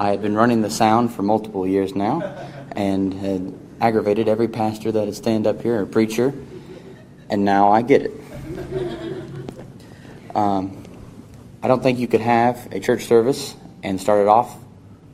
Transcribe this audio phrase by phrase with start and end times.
[0.00, 2.22] I had been running the sound for multiple years now
[2.74, 6.32] and had aggravated every pastor that had stand up here or preacher,
[7.28, 8.12] and now I get it.
[10.34, 10.82] Um,
[11.62, 14.56] I don't think you could have a church service and start it off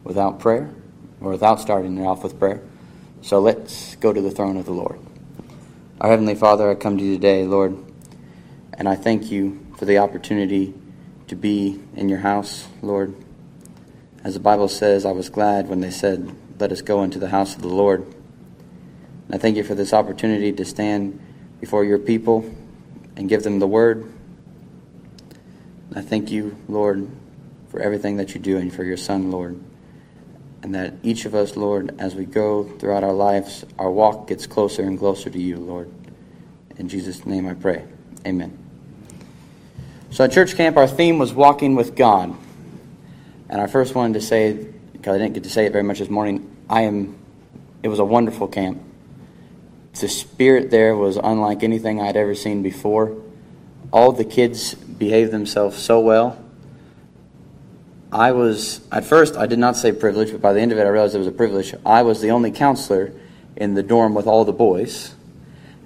[0.05, 0.73] without prayer
[1.21, 2.63] or without starting it off with prayer.
[3.21, 5.01] So let's go to the throne of the Lord.
[6.01, 7.77] Our Heavenly Father, I come to you today, Lord,
[8.75, 10.73] and I thank you for the opportunity
[11.27, 13.17] to be in your house, Lord.
[14.25, 17.29] As the Bible says, I was glad when they said, Let us go into the
[17.29, 18.03] house of the Lord.
[18.03, 21.21] And I thank you for this opportunity to stand
[21.61, 22.45] before your people
[23.17, 24.13] and give them the word.
[25.95, 27.09] I thank you, Lord,
[27.69, 29.59] for everything that you do and for your Son, Lord.
[30.63, 34.47] And that each of us, Lord, as we go throughout our lives, our walk gets
[34.47, 35.91] closer and closer to you, Lord.
[36.77, 37.85] In Jesus' name I pray.
[38.27, 38.57] Amen.
[40.11, 42.37] So at church camp, our theme was walking with God.
[43.49, 44.53] And I first wanted to say,
[44.93, 47.19] because I didn't get to say it very much this morning, I am,
[47.83, 48.83] it was a wonderful camp.
[49.99, 53.17] The spirit there was unlike anything I'd ever seen before.
[53.91, 56.45] All the kids behaved themselves so well.
[58.13, 60.83] I was, at first, I did not say privilege, but by the end of it,
[60.83, 61.75] I realized it was a privilege.
[61.85, 63.13] I was the only counselor
[63.57, 65.15] in the dorm with all the boys.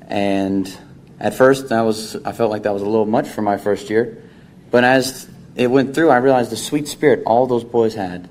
[0.09, 0.71] And
[1.19, 3.89] at first, that was, I felt like that was a little much for my first
[3.89, 4.23] year.
[4.71, 8.29] But as it went through, I realized the sweet spirit all those boys had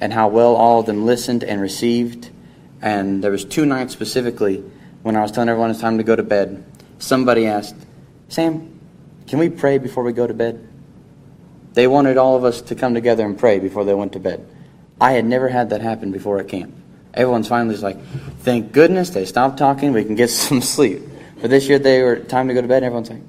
[0.00, 2.30] and how well all of them listened and received.
[2.82, 4.62] And there was two nights specifically
[5.02, 6.64] when I was telling everyone it's time to go to bed.
[6.98, 7.76] Somebody asked,
[8.28, 8.80] Sam,
[9.26, 10.66] can we pray before we go to bed?
[11.72, 14.46] They wanted all of us to come together and pray before they went to bed.
[15.00, 16.74] I had never had that happen before at camp.
[17.14, 18.02] Everyone's finally just like,
[18.40, 21.02] thank goodness they stopped talking, we can get some sleep.
[21.40, 23.22] But this year they were time to go to bed, and everyone's like,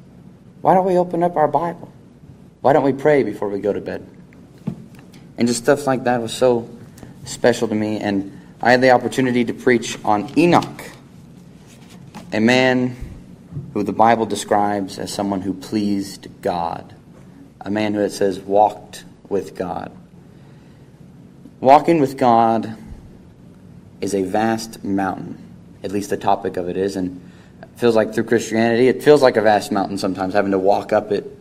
[0.61, 1.91] why don't we open up our Bible?
[2.61, 4.05] Why don't we pray before we go to bed?
[5.37, 6.69] And just stuff like that was so
[7.23, 7.99] special to me.
[7.99, 10.83] And I had the opportunity to preach on Enoch,
[12.33, 12.97] a man
[13.73, 16.93] who the Bible describes as someone who pleased God,
[17.61, 19.91] a man who it says walked with God.
[21.61, 22.75] Walking with God
[24.01, 25.37] is a vast mountain,
[25.81, 27.21] at least the topic of it is, and
[27.61, 30.91] it feels like through Christianity, it feels like a vast mountain sometimes, having to walk
[30.91, 31.38] up it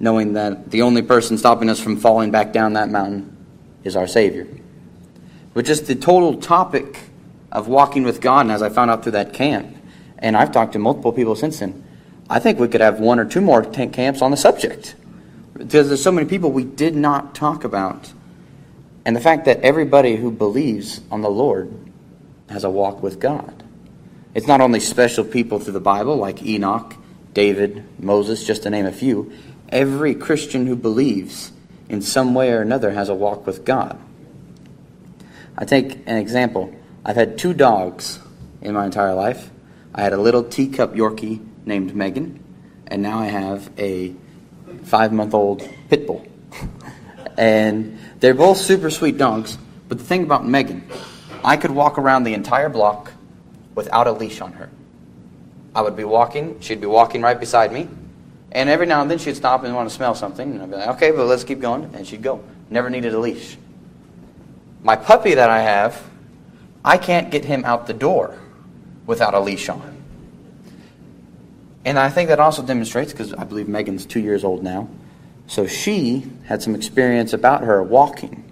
[0.00, 3.36] knowing that the only person stopping us from falling back down that mountain
[3.84, 4.46] is our Savior.
[5.54, 6.98] But just the total topic
[7.50, 9.76] of walking with God, and as I found out through that camp,
[10.18, 11.84] and I've talked to multiple people since then,
[12.30, 14.94] I think we could have one or two more tent camps on the subject.
[15.54, 18.12] Because there's so many people we did not talk about.
[19.04, 21.72] And the fact that everybody who believes on the Lord
[22.50, 23.64] has a walk with God.
[24.34, 26.94] It's not only special people through the Bible like Enoch,
[27.34, 29.32] David, Moses, just to name a few.
[29.70, 31.52] Every Christian who believes
[31.88, 33.98] in some way or another has a walk with God.
[35.56, 36.74] I take an example.
[37.04, 38.18] I've had two dogs
[38.62, 39.50] in my entire life.
[39.94, 42.42] I had a little teacup Yorkie named Megan,
[42.86, 44.14] and now I have a
[44.84, 46.26] five month old pit bull.
[47.38, 49.58] and they're both super sweet dogs,
[49.88, 50.88] but the thing about Megan,
[51.44, 53.12] I could walk around the entire block
[53.74, 54.70] without a leash on her.
[55.74, 57.88] I would be walking, she'd be walking right beside me,
[58.52, 60.52] and every now and then she'd stop and want to smell something.
[60.52, 61.94] And I'd be like, okay, but let's keep going.
[61.94, 62.42] And she'd go.
[62.70, 63.56] Never needed a leash.
[64.82, 66.02] My puppy that I have,
[66.84, 68.38] I can't get him out the door
[69.06, 69.96] without a leash on.
[71.84, 74.88] And I think that also demonstrates, because I believe Megan's two years old now,
[75.46, 78.44] so she had some experience about her walking.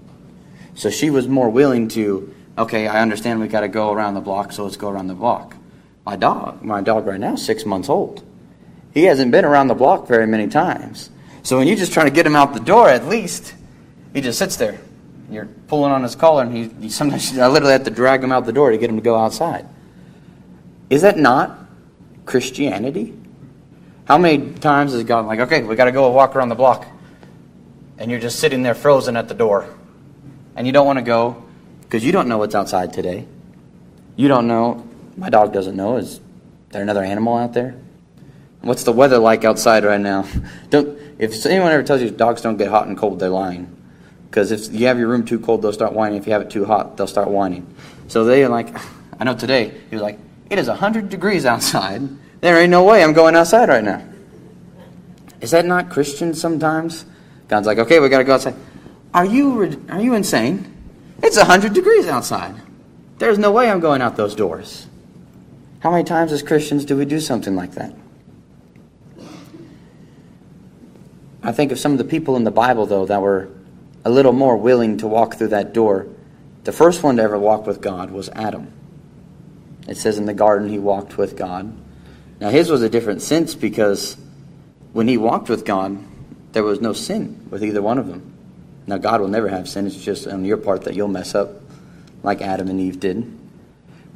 [0.74, 4.20] So she was more willing to, okay, I understand we've got to go around the
[4.20, 5.56] block, so let's go around the block.
[6.04, 8.22] My dog, my dog right now, six months old
[8.96, 11.10] he hasn't been around the block very many times.
[11.42, 13.54] So when you're just trying to get him out the door, at least
[14.14, 14.80] he just sits there.
[15.30, 18.32] You're pulling on his collar, and he, he sometimes I literally have to drag him
[18.32, 19.68] out the door to get him to go outside.
[20.88, 21.58] Is that not
[22.24, 23.14] Christianity?
[24.06, 26.86] How many times has God like, okay, we got to go walk around the block,
[27.98, 29.68] and you're just sitting there frozen at the door,
[30.54, 31.44] and you don't want to go
[31.82, 33.26] because you don't know what's outside today.
[34.16, 34.88] You don't know.
[35.18, 35.98] My dog doesn't know.
[35.98, 36.18] Is
[36.70, 37.76] there another animal out there?
[38.66, 40.26] What's the weather like outside right now?
[40.70, 43.72] Don't if anyone ever tells you dogs don't get hot and cold, they're lying.
[44.28, 46.18] Because if you have your room too cold, they'll start whining.
[46.18, 47.72] If you have it too hot, they'll start whining.
[48.08, 48.76] So they are like,
[49.20, 50.18] I know today he was like,
[50.50, 52.02] it is hundred degrees outside.
[52.40, 54.02] There ain't no way I'm going outside right now.
[55.40, 57.06] Is that not Christian sometimes?
[57.48, 58.56] God's like, okay, we got to go outside.
[59.14, 60.74] Are you are you insane?
[61.22, 62.54] It's hundred degrees outside.
[63.18, 64.86] There's no way I'm going out those doors.
[65.80, 67.94] How many times as Christians do we do something like that?
[71.46, 73.48] I think of some of the people in the Bible, though, that were
[74.04, 76.08] a little more willing to walk through that door,
[76.64, 78.72] the first one to ever walk with God was Adam.
[79.86, 81.72] It says in the garden he walked with God.
[82.40, 84.16] Now, his was a different sense because
[84.92, 85.96] when he walked with God,
[86.50, 88.34] there was no sin with either one of them.
[88.88, 89.86] Now, God will never have sin.
[89.86, 91.50] It's just on your part that you'll mess up
[92.24, 93.22] like Adam and Eve did.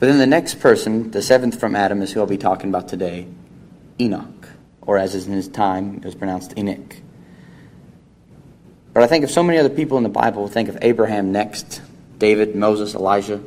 [0.01, 2.89] But then the next person, the seventh from Adam, is who I'll be talking about
[2.89, 3.29] today
[4.01, 4.49] Enoch,
[4.83, 6.97] or as is in his time, it was pronounced Enoch.
[8.93, 11.81] But I think of so many other people in the Bible, think of Abraham next,
[12.19, 13.41] David, Moses, Elijah.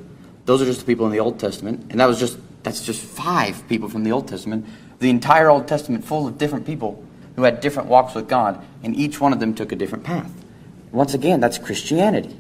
[0.45, 1.87] Those are just the people in the Old Testament.
[1.89, 4.65] And that was just that's just five people from the Old Testament.
[4.99, 7.03] The entire Old Testament full of different people
[7.35, 10.31] who had different walks with God, and each one of them took a different path.
[10.91, 12.37] Once again, that's Christianity.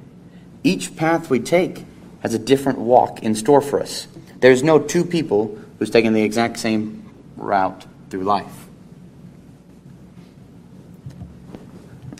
[0.63, 1.85] Each path we take
[2.21, 4.07] has a different walk in store for us.
[4.39, 8.62] There's no two people who's taken the exact same route through life.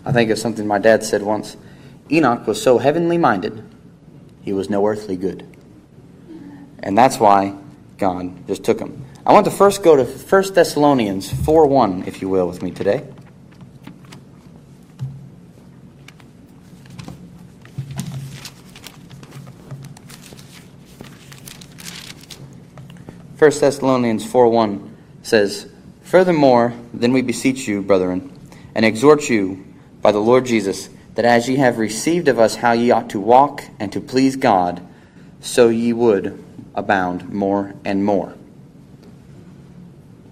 [0.05, 1.55] I think of something my dad said once
[2.11, 3.63] Enoch was so heavenly minded,
[4.41, 5.47] he was no earthly good.
[6.79, 7.55] And that's why
[7.97, 9.05] God just took him.
[9.25, 12.71] I want to first go to 1 Thessalonians 4 1, if you will, with me
[12.71, 13.07] today.
[23.37, 25.71] First Thessalonians 4 1 says,
[26.01, 28.37] Furthermore, then we beseech you, brethren,
[28.75, 29.72] and exhort you
[30.03, 33.19] by the Lord Jesus, that as ye have received of us how ye ought to
[33.19, 34.85] walk and to please God,
[35.41, 36.43] so ye would
[36.75, 38.35] abound more and more.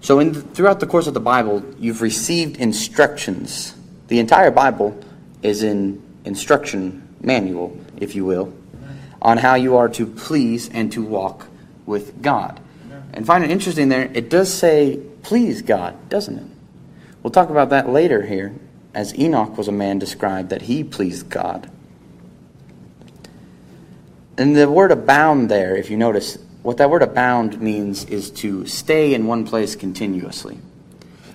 [0.02, 3.74] So, in, throughout the course of the Bible, you've received instructions.
[4.08, 4.98] The entire Bible
[5.42, 8.52] is an instruction manual, if you will,
[9.20, 11.46] on how you are to please and to walk
[11.86, 12.60] with God.
[13.12, 16.46] And find it interesting there, it does say please God, doesn't it?
[17.22, 18.54] We'll talk about that later here,
[18.94, 21.70] as Enoch was a man described that he pleased God.
[24.38, 28.66] And the word abound there, if you notice, what that word abound means is to
[28.66, 30.58] stay in one place continuously.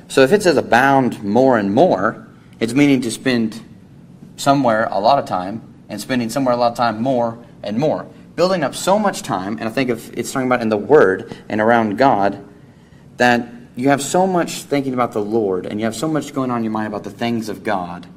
[0.07, 2.27] So if it says abound more and more,
[2.59, 3.63] it's meaning to spend
[4.37, 8.07] somewhere a lot of time and spending somewhere a lot of time more and more.
[8.35, 11.35] Building up so much time, and I think if it's talking about in the Word
[11.49, 12.43] and around God,
[13.17, 16.49] that you have so much thinking about the Lord and you have so much going
[16.49, 18.07] on in your mind about the things of God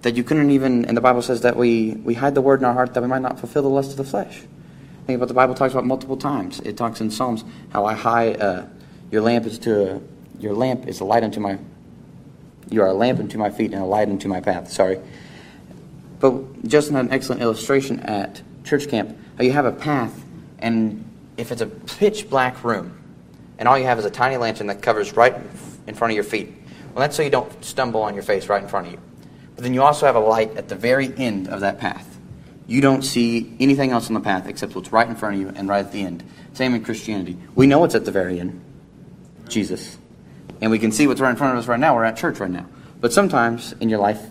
[0.00, 2.64] that you couldn't even, and the Bible says that we, we hide the Word in
[2.64, 4.40] our heart that we might not fulfill the lust of the flesh.
[5.06, 6.60] Think about the Bible talks about multiple times.
[6.60, 8.64] It talks in Psalms how I hide uh,
[9.10, 10.02] your lamp is to
[10.40, 11.58] your lamp is a light unto my
[12.70, 14.70] you are a lamp unto my feet and a light unto my path.
[14.70, 14.98] Sorry,
[16.20, 20.24] but just an excellent illustration at church camp how you have a path
[20.58, 21.04] and
[21.36, 23.03] if it's a pitch black room
[23.58, 25.34] and all you have is a tiny lantern that covers right
[25.86, 26.52] in front of your feet.
[26.92, 29.00] Well, that's so you don't stumble on your face right in front of you.
[29.54, 32.14] But then you also have a light at the very end of that path
[32.66, 35.48] you don't see anything else on the path except what's right in front of you
[35.54, 36.24] and right at the end.
[36.54, 37.36] Same in Christianity.
[37.54, 38.62] We know what's at the very end
[39.48, 39.98] Jesus.
[40.60, 41.94] And we can see what's right in front of us right now.
[41.94, 42.66] We're at church right now.
[43.00, 44.22] But sometimes in your life,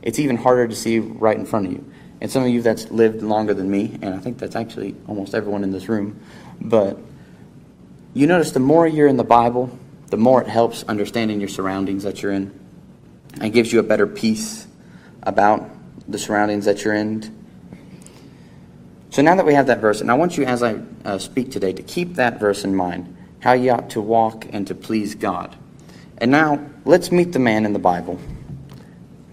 [0.00, 1.92] it's even harder to see right in front of you.
[2.22, 5.34] And some of you that's lived longer than me, and I think that's actually almost
[5.34, 6.20] everyone in this room,
[6.60, 6.98] but
[8.14, 9.76] you notice the more you're in the Bible,
[10.08, 12.58] the more it helps understanding your surroundings that you're in
[13.40, 14.66] and gives you a better peace
[15.22, 15.68] about
[16.06, 17.42] the surroundings that you're in
[19.12, 21.50] so now that we have that verse, and I want you, as I uh, speak
[21.50, 25.14] today, to keep that verse in mind how you ought to walk and to please
[25.14, 25.54] God.
[26.16, 28.18] And now, let's meet the man in the Bible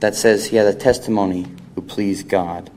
[0.02, 2.70] that says he had a testimony who pleased God.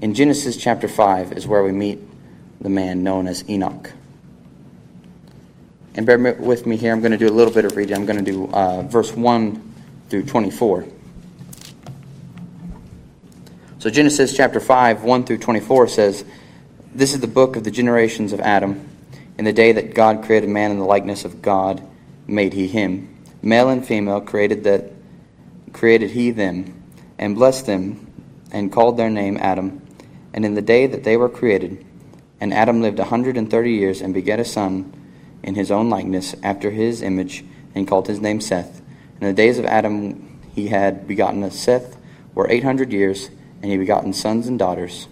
[0.00, 2.00] In Genesis chapter 5 is where we meet
[2.60, 3.90] the man known as Enoch.
[5.94, 7.96] And bear with me here, I'm going to do a little bit of reading.
[7.96, 9.74] I'm going to do uh, verse 1
[10.08, 10.86] through 24.
[13.78, 16.24] So Genesis chapter 5, 1 through 24 says,
[16.94, 18.88] this is the book of the generations of Adam.
[19.38, 21.82] In the day that God created man in the likeness of God,
[22.26, 23.16] made he him.
[23.42, 24.92] Male and female created that
[25.72, 26.82] created he them,
[27.18, 28.12] and blessed them,
[28.52, 29.80] and called their name Adam.
[30.34, 31.84] And in the day that they were created,
[32.40, 34.92] and Adam lived a hundred and thirty years, and begat a son
[35.42, 37.44] in his own likeness, after his image,
[37.74, 38.80] and called his name Seth.
[39.20, 41.96] In the days of Adam he had begotten a Seth
[42.34, 43.30] were eight hundred years,
[43.62, 45.08] and he begotten sons and daughters.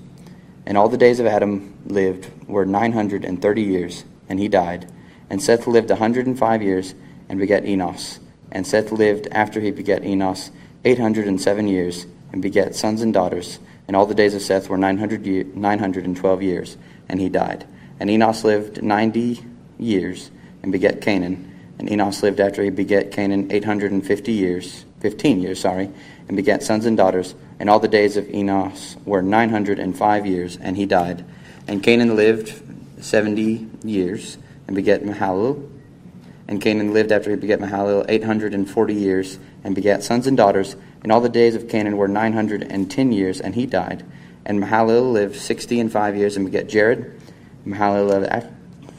[0.67, 4.49] And all the days of Adam lived were nine hundred and thirty years, and he
[4.49, 4.91] died.
[5.31, 6.95] And Seth lived a hundred and five years,
[7.29, 8.21] and begat Enos.
[8.53, 10.51] And Seth lived after he begat Enos
[10.85, 13.59] eight hundred and seven years, and begat sons and daughters.
[13.87, 16.77] And all the days of Seth were nine hundred nine hundred and twelve years,
[17.09, 17.67] and he died.
[17.99, 19.45] And Enos lived ninety
[19.81, 20.31] years,
[20.63, 21.49] and begat Cainan.
[21.79, 25.91] And Enos lived after he begat Cainan eight hundred and fifty years, fifteen years, sorry,
[26.29, 27.35] and begat sons and daughters.
[27.61, 31.25] and all the days of Enos were 905 years, and he died.
[31.69, 32.55] And Cainan lived
[33.05, 35.69] 70 years and begat Mahalalel.
[36.49, 40.75] And Cainan lived after he begat Mahalalel 840 years and begat sons and daughters.
[41.03, 44.05] And all the days of Cainan were 910 years, and he died.
[44.47, 47.21] And Mahalalel lived 60 and 5 years and begat Jared.
[47.67, 48.47] Mahalalel lived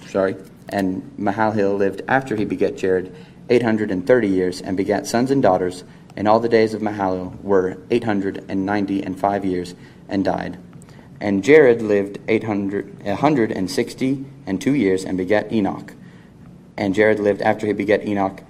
[0.08, 0.36] sorry,
[0.72, 3.14] and Mahalalel lived after he begat Jared
[3.50, 5.84] 830 years and begat sons and daughters.
[6.16, 9.76] And all the days of Mahalalel were 890 and 5 years
[10.10, 10.58] and died.
[11.22, 15.94] And Jared lived 800, 160 and 2 years and begat Enoch.
[16.78, 18.42] And Jared lived after he begat Enoch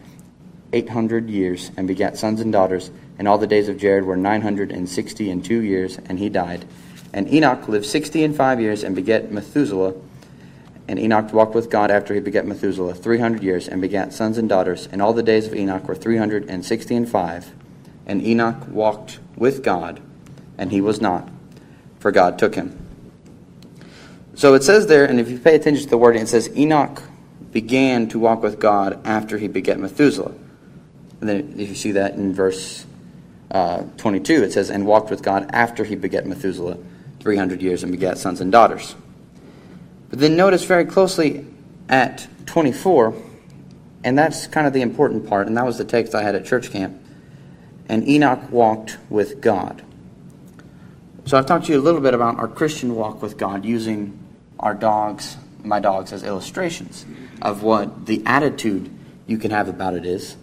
[0.73, 2.91] 800 years and begat sons and daughters.
[3.19, 6.65] And all the days of Jared were 960 and 2 years, and he died.
[7.13, 9.93] And Enoch lived 60 and 5 years and begat Methuselah.
[10.87, 14.49] And Enoch walked with God after he begat Methuselah 300 years and begat sons and
[14.49, 14.87] daughters.
[14.91, 17.51] And all the days of Enoch were 360 and 5.
[18.05, 20.01] And Enoch walked with God,
[20.57, 21.29] and he was not,
[21.99, 22.77] for God took him.
[24.35, 27.03] So it says there, and if you pay attention to the wording, it says Enoch
[27.51, 30.33] began to walk with God after he begat Methuselah.
[31.19, 32.85] And then if you see that in verse
[33.51, 36.77] uh, 22, it says, and walked with God after he begat Methuselah
[37.19, 38.95] 300 years and begat sons and daughters.
[40.11, 41.47] But then notice very closely
[41.87, 43.15] at 24,
[44.03, 46.45] and that's kind of the important part, and that was the text I had at
[46.45, 47.01] church camp.
[47.87, 49.83] And Enoch walked with God.
[51.25, 54.19] So I've talked to you a little bit about our Christian walk with God using
[54.59, 57.05] our dogs, my dogs, as illustrations
[57.41, 58.89] of what the attitude
[59.27, 60.35] you can have about it is.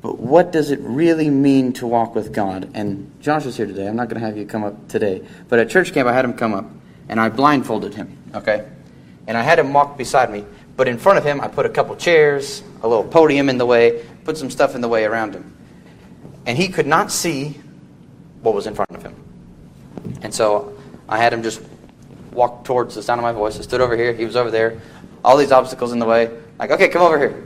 [0.00, 2.70] But what does it really mean to walk with God?
[2.74, 3.88] And Josh is here today.
[3.88, 5.26] I'm not going to have you come up today.
[5.48, 6.66] But at church camp, I had him come up,
[7.08, 8.68] and I blindfolded him, okay?
[9.28, 10.44] And I had him walk beside me.
[10.76, 13.66] But in front of him, I put a couple chairs, a little podium in the
[13.66, 15.54] way, put some stuff in the way around him.
[16.46, 17.56] And he could not see
[18.42, 19.14] what was in front of him.
[20.22, 20.76] And so
[21.08, 21.60] I had him just
[22.32, 23.58] walk towards the sound of my voice.
[23.58, 24.12] I stood over here.
[24.12, 24.80] He was over there.
[25.24, 26.30] All these obstacles in the way.
[26.58, 27.44] Like, okay, come over here.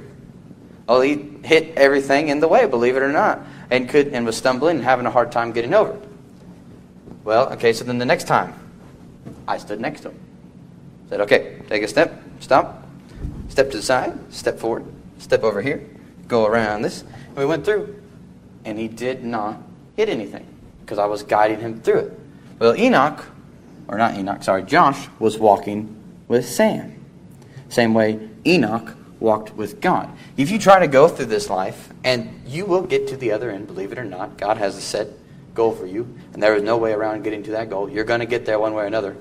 [0.89, 4.37] Oh, he hit everything in the way, believe it or not, and could and was
[4.37, 5.99] stumbling and having a hard time getting over.
[7.25, 8.55] Well, okay, so then the next time,
[9.47, 10.19] I stood next to him.
[11.13, 12.89] Said, okay, take a step, stop,
[13.51, 14.87] step to the side, step forward,
[15.19, 15.87] step over here,
[16.27, 17.03] go around this.
[17.03, 18.03] And we went through,
[18.65, 19.61] and he did not
[19.95, 20.47] hit anything
[20.81, 22.21] because I was guiding him through it.
[22.59, 23.27] Well, Enoch,
[23.89, 25.95] or not Enoch, sorry, Josh was walking
[26.29, 27.05] with Sam.
[27.69, 30.09] Same way Enoch walked with God.
[30.39, 33.51] If you try to go through this life, and you will get to the other
[33.51, 35.09] end, believe it or not, God has a set
[35.55, 37.91] goal for you, and there is no way around getting to that goal.
[37.91, 39.15] You're going to get there one way or another.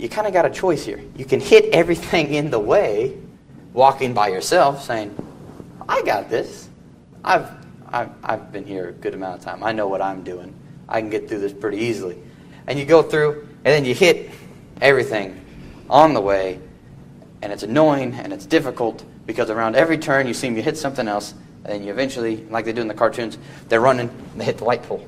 [0.00, 0.98] You kind of got a choice here.
[1.14, 3.18] You can hit everything in the way,
[3.74, 5.14] walking by yourself, saying,
[5.86, 6.70] I got this.
[7.22, 7.50] I've,
[7.86, 9.62] I've, I've been here a good amount of time.
[9.62, 10.54] I know what I'm doing.
[10.88, 12.16] I can get through this pretty easily.
[12.66, 14.30] And you go through, and then you hit
[14.80, 15.38] everything
[15.90, 16.58] on the way,
[17.42, 21.08] and it's annoying and it's difficult because around every turn you seem to hit something
[21.08, 23.36] else, and then you eventually, like they do in the cartoons,
[23.68, 25.06] they're running and they hit the light pole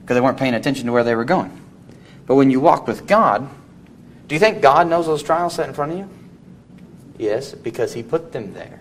[0.00, 1.50] because they weren't paying attention to where they were going.
[2.24, 3.46] But when you walk with God,
[4.26, 6.08] do you think God knows those trials set in front of you?
[7.18, 8.80] Yes, because He put them there.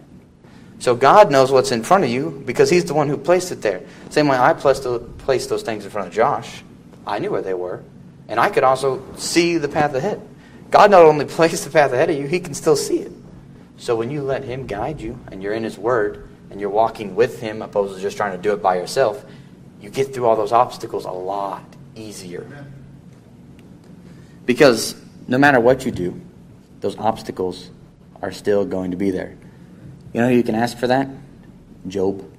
[0.80, 3.62] So God knows what's in front of you because He's the one who placed it
[3.62, 3.82] there.
[4.10, 6.64] Same way I placed those things in front of Josh.
[7.06, 7.84] I knew where they were.
[8.28, 10.22] And I could also see the path ahead.
[10.70, 13.12] God not only placed the path ahead of you, He can still see it.
[13.78, 17.16] So when you let Him guide you and you're in His Word and you're walking
[17.16, 19.24] with Him opposed to just trying to do it by yourself,
[19.82, 21.64] you get through all those obstacles a lot
[21.96, 22.48] easier.
[24.46, 26.20] Because no matter what you do,
[26.80, 27.70] those obstacles
[28.22, 29.36] are still going to be there.
[30.14, 31.08] You know who you can ask for that?
[31.88, 32.30] Job.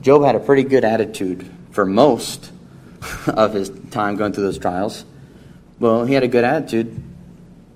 [0.00, 2.52] Job had a pretty good attitude for most
[3.26, 5.04] of his time going through those trials.
[5.78, 7.02] Well, he had a good attitude.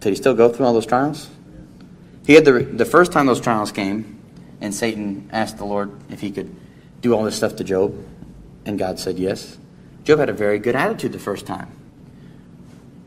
[0.00, 1.28] Did he still go through all those trials?
[2.26, 4.20] He had the, the first time those trials came,
[4.60, 6.54] and Satan asked the Lord if he could
[7.00, 7.94] do all this stuff to Job,
[8.64, 9.58] and God said yes.
[10.04, 11.79] Job had a very good attitude the first time.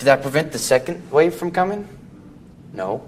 [0.03, 1.87] Did that prevent the second wave from coming?
[2.73, 3.07] No.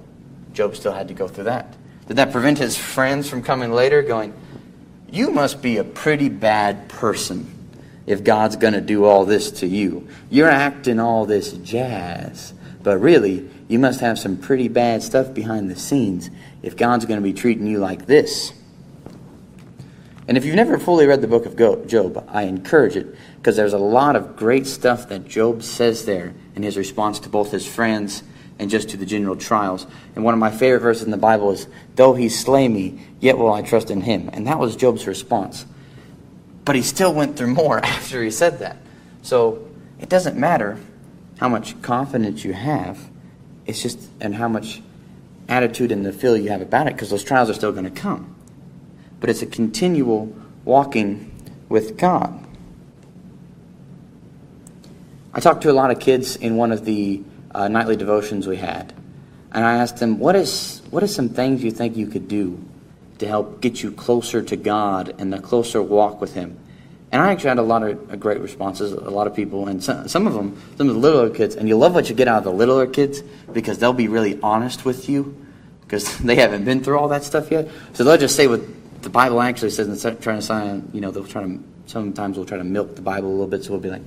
[0.54, 1.76] Job still had to go through that.
[2.08, 4.34] Did that prevent his friends from coming later, going,
[5.12, 7.54] You must be a pretty bad person
[8.08, 10.08] if God's going to do all this to you.
[10.30, 15.70] You're acting all this jazz, but really, you must have some pretty bad stuff behind
[15.70, 16.30] the scenes
[16.64, 18.54] if God's going to be treating you like this.
[20.30, 23.74] And if you've never fully read the book of Job, I encourage it because there's
[23.74, 27.66] a lot of great stuff that Job says there in his response to both his
[27.66, 28.24] friends
[28.58, 29.86] and just to the general trials.
[30.16, 33.38] And one of my favorite verses in the Bible is, Though he slay me, yet
[33.38, 34.30] will I trust in him.
[34.32, 35.66] And that was Job's response.
[36.64, 38.78] But he still went through more after he said that.
[39.22, 39.68] So
[40.00, 40.80] it doesn't matter
[41.40, 43.10] how much confidence you have,
[43.66, 44.82] it's just and how much
[45.50, 47.92] attitude and the feel you have about it, because those trials are still going to
[47.92, 48.36] come.
[49.20, 50.34] But it's a continual
[50.64, 51.32] walking
[51.68, 52.45] with God.
[55.36, 57.22] I talked to a lot of kids in one of the
[57.54, 58.94] uh, nightly devotions we had,
[59.52, 62.58] and I asked them, "What is what are some things you think you could do
[63.18, 66.58] to help get you closer to God and a closer walk with Him?"
[67.12, 70.08] And I actually had a lot of great responses, a lot of people, and some,
[70.08, 72.38] some of them, some of the littler kids, and you love what you get out
[72.38, 75.36] of the littler kids because they'll be really honest with you
[75.82, 77.68] because they haven't been through all that stuff yet.
[77.92, 78.62] So they'll just say what
[79.02, 82.46] the Bible actually says of trying to sign, you know, they'll try to, sometimes we'll
[82.46, 84.02] try to milk the Bible a little bit, so we'll be like,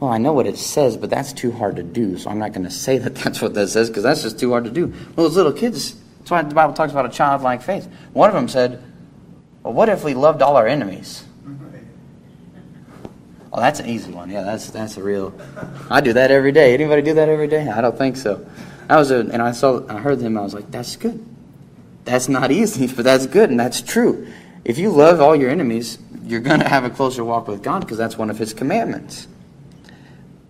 [0.00, 2.52] well, I know what it says, but that's too hard to do, so I'm not
[2.52, 4.86] going to say that that's what that says because that's just too hard to do.
[4.86, 7.88] Well, those little kids, that's why the Bible talks about a childlike faith.
[8.12, 8.82] One of them said,
[9.62, 11.24] well, what if we loved all our enemies?
[13.54, 14.30] Oh, that's an easy one.
[14.30, 15.32] Yeah, that's that's a real.
[15.88, 16.74] I do that every day.
[16.74, 17.68] Anybody do that every day?
[17.68, 18.44] I don't think so.
[18.88, 20.36] I was a, and I saw, I heard him.
[20.36, 21.24] I was like, that's good.
[22.04, 24.26] That's not easy, but that's good, and that's true.
[24.64, 27.80] If you love all your enemies, you're going to have a closer walk with God
[27.80, 29.28] because that's one of His commandments.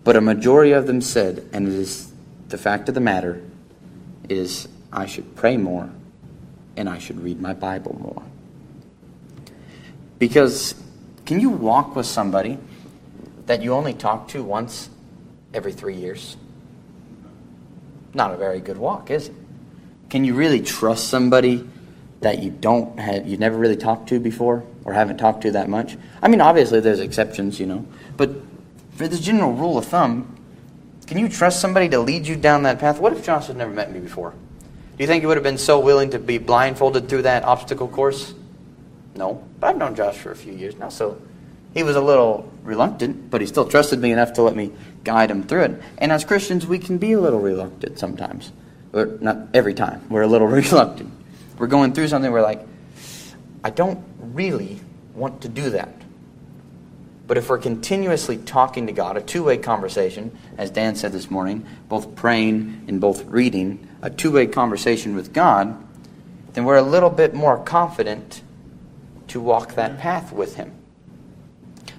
[0.05, 2.13] But a majority of them said, and it is
[2.47, 3.41] the fact of the matter,
[4.29, 5.89] is I should pray more,
[6.77, 8.23] and I should read my Bible more.
[10.19, 10.75] Because
[11.25, 12.57] can you walk with somebody?
[13.45, 14.89] that you only talk to once
[15.53, 16.37] every three years?
[18.13, 19.35] Not a very good walk, is it?
[20.09, 21.67] Can you really trust somebody
[22.21, 25.69] that you don't have, you've never really talked to before or haven't talked to that
[25.69, 25.97] much?
[26.21, 27.85] I mean, obviously there's exceptions, you know,
[28.17, 28.31] but
[28.95, 30.35] for the general rule of thumb,
[31.05, 32.99] can you trust somebody to lead you down that path?
[32.99, 34.31] What if Josh had never met me before?
[34.31, 37.87] Do you think he would have been so willing to be blindfolded through that obstacle
[37.87, 38.33] course?
[39.15, 39.43] No.
[39.59, 41.21] But I've known Josh for a few years now, so
[41.73, 44.71] he was a little reluctant, but he still trusted me enough to let me
[45.03, 45.81] guide him through it.
[45.97, 48.53] And as Christians, we can be a little reluctant sometimes.
[48.93, 50.01] Or not every time.
[50.09, 51.11] We're a little reluctant.
[51.57, 52.65] We're going through something we're like,
[53.63, 54.79] I don't really
[55.13, 55.89] want to do that.
[57.27, 61.31] But if we're continuously talking to God, a two way conversation, as Dan said this
[61.31, 65.75] morning, both praying and both reading, a two way conversation with God,
[66.53, 68.41] then we're a little bit more confident
[69.27, 70.73] to walk that path with Him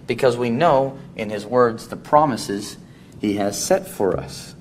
[0.06, 2.76] because we know in His words the promises
[3.20, 4.54] He has set for us.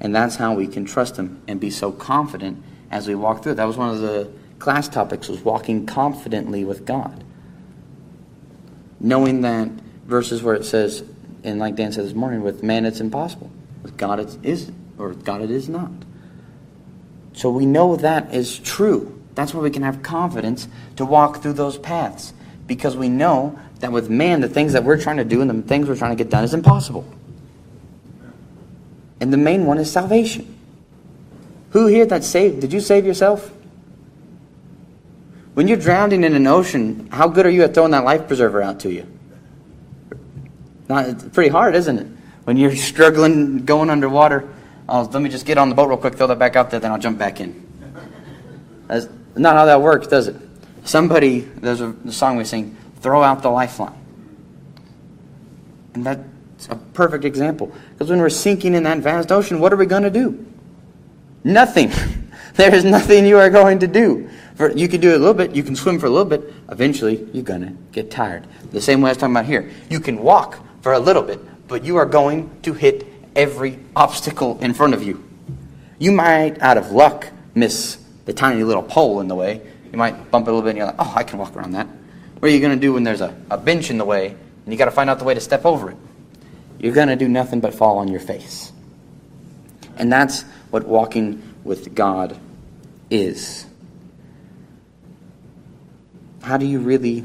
[0.00, 3.54] And that's how we can trust Him and be so confident as we walk through.
[3.54, 7.22] That was one of the class topics was walking confidently with God.
[8.98, 9.70] Knowing that
[10.10, 11.02] verses where it says,
[11.42, 13.50] and like Dan said this morning, with man it's impossible.
[13.82, 15.90] With God it is, or with God it is not.
[17.32, 19.18] So we know that is true.
[19.34, 22.34] That's why we can have confidence to walk through those paths.
[22.66, 25.62] Because we know that with man, the things that we're trying to do and the
[25.66, 27.10] things we're trying to get done is impossible.
[29.20, 30.56] And the main one is salvation.
[31.70, 32.60] Who here that saved?
[32.60, 33.50] Did you save yourself?
[35.54, 38.62] When you're drowning in an ocean, how good are you at throwing that life preserver
[38.62, 39.06] out to you?
[40.90, 42.06] Not, it's pretty hard, isn't it?
[42.42, 44.52] When you're struggling going underwater,
[44.88, 46.90] let me just get on the boat real quick, throw that back out there, then
[46.90, 47.64] I'll jump back in.
[48.88, 50.34] That's not how that works, does it?
[50.82, 53.94] Somebody, there's a, a song we sing, throw out the lifeline.
[55.94, 57.72] And that's a perfect example.
[57.92, 60.44] Because when we're sinking in that vast ocean, what are we going to do?
[61.44, 61.92] Nothing.
[62.54, 64.28] there is nothing you are going to do.
[64.56, 66.52] For, you can do it a little bit, you can swim for a little bit,
[66.68, 68.44] eventually you're going to get tired.
[68.72, 69.70] The same way I was talking about here.
[69.88, 74.58] You can walk for a little bit, but you are going to hit every obstacle
[74.60, 75.22] in front of you.
[75.98, 79.60] You might, out of luck, miss the tiny little pole in the way.
[79.92, 81.72] You might bump it a little bit and you're like, oh, I can walk around
[81.72, 81.86] that.
[82.38, 84.72] What are you going to do when there's a, a bench in the way and
[84.72, 85.96] you got to find out the way to step over it?
[86.78, 88.72] You're going to do nothing but fall on your face.
[89.96, 92.38] And that's what walking with God
[93.10, 93.66] is.
[96.42, 97.22] How do you really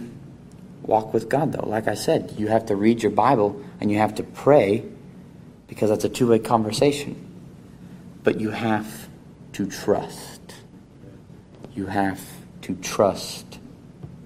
[0.87, 1.67] walk with God, though?
[1.67, 4.85] Like I said, you have to read your Bible and you have to pray
[5.67, 7.21] because that's a two way conversation.
[8.23, 9.07] But you have
[9.53, 10.41] to trust.
[11.73, 12.21] You have
[12.63, 13.59] to trust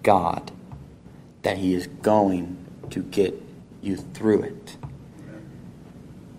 [0.04, 0.52] God
[1.42, 2.58] that He is going
[2.92, 3.42] to get
[3.82, 4.78] you through it.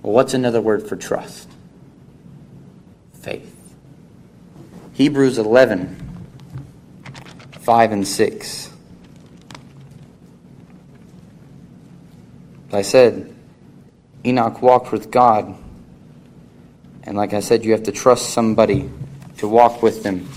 [0.02, 1.48] Well, what's another word for trust?
[3.12, 3.54] Faith.
[4.94, 5.96] Hebrews 11,
[7.60, 8.66] 5 and 6.
[8.66, 8.70] As
[12.72, 13.34] I said,
[14.24, 15.56] Enoch walked with God.
[17.04, 18.90] And like I said, you have to trust somebody
[19.38, 20.28] to walk with them.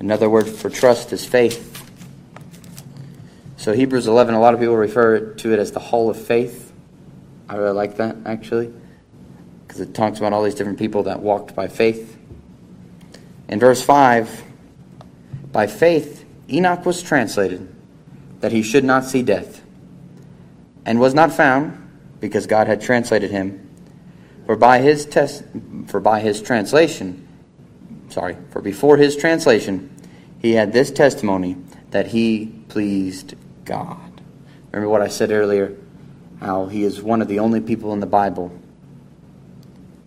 [0.00, 1.68] Another word for trust is faith.
[3.56, 6.72] So Hebrews 11, a lot of people refer to it as the hall of faith.
[7.48, 8.72] I really like that, actually,
[9.64, 12.18] because it talks about all these different people that walked by faith.
[13.48, 14.42] In verse 5,
[15.52, 17.72] by faith, Enoch was translated
[18.40, 19.61] that he should not see death,
[20.84, 21.78] and was not found
[22.20, 23.68] because God had translated him.
[24.46, 25.44] For by his test,
[25.86, 27.26] for by his translation,
[28.08, 29.94] sorry, for before his translation,
[30.40, 31.56] he had this testimony
[31.90, 34.20] that he pleased God.
[34.70, 35.76] Remember what I said earlier?
[36.40, 38.52] How he is one of the only people in the Bible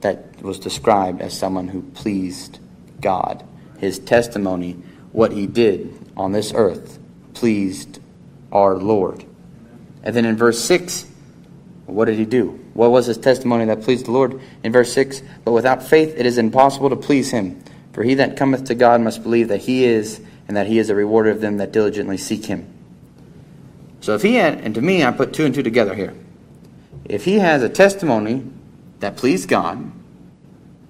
[0.02, 2.60] that was described as someone who pleased
[3.02, 3.46] God.
[3.80, 4.74] His testimony,
[5.12, 7.00] what he did on this earth,
[7.34, 8.00] pleased
[8.52, 9.26] our Lord.
[10.06, 11.06] And then in verse 6,
[11.88, 12.60] what did he do?
[12.74, 14.40] What was his testimony that pleased the Lord?
[14.64, 17.62] In verse 6, but without faith it is impossible to please him.
[17.92, 20.90] For he that cometh to God must believe that he is, and that he is
[20.90, 22.72] a rewarder of them that diligently seek him.
[24.02, 26.14] So if he had, and to me, I put two and two together here.
[27.06, 28.44] If he has a testimony
[29.00, 29.92] that pleased God,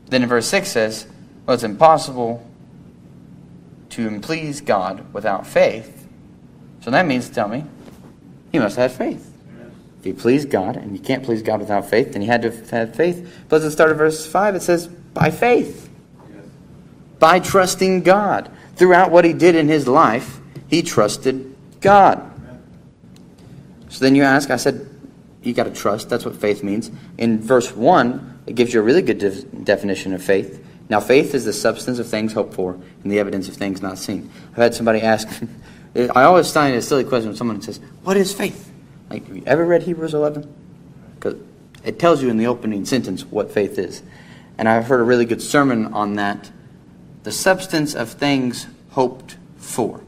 [0.08, 1.08] then in verse 6 says,
[1.46, 2.46] well, it's impossible
[3.92, 6.08] to please God without faith.
[6.82, 7.64] So that means tell me
[8.56, 9.32] he must have faith.
[10.00, 12.52] If he pleased God, and you can't please God without faith, then he had to
[12.72, 13.44] have faith.
[13.50, 15.90] But at the start of verse 5, it says, by faith.
[17.20, 18.50] By trusting God.
[18.76, 20.40] Throughout what he did in his life,
[20.70, 22.32] he trusted God.
[23.90, 24.88] So then you ask, I said,
[25.42, 26.10] you got to trust.
[26.10, 26.92] That's what faith means.
[27.18, 30.66] In verse 1, it gives you a really good de- definition of faith.
[30.88, 33.98] Now, faith is the substance of things hoped for and the evidence of things not
[33.98, 34.30] seen.
[34.52, 35.28] I've had somebody ask,
[35.96, 38.72] I always find it a silly question when someone says, What is faith?
[39.10, 40.54] Like, have you ever read Hebrews 11?
[41.16, 41.36] Because
[41.84, 44.04] it tells you in the opening sentence what faith is.
[44.58, 46.52] And I've heard a really good sermon on that
[47.24, 50.02] the substance of things hoped for.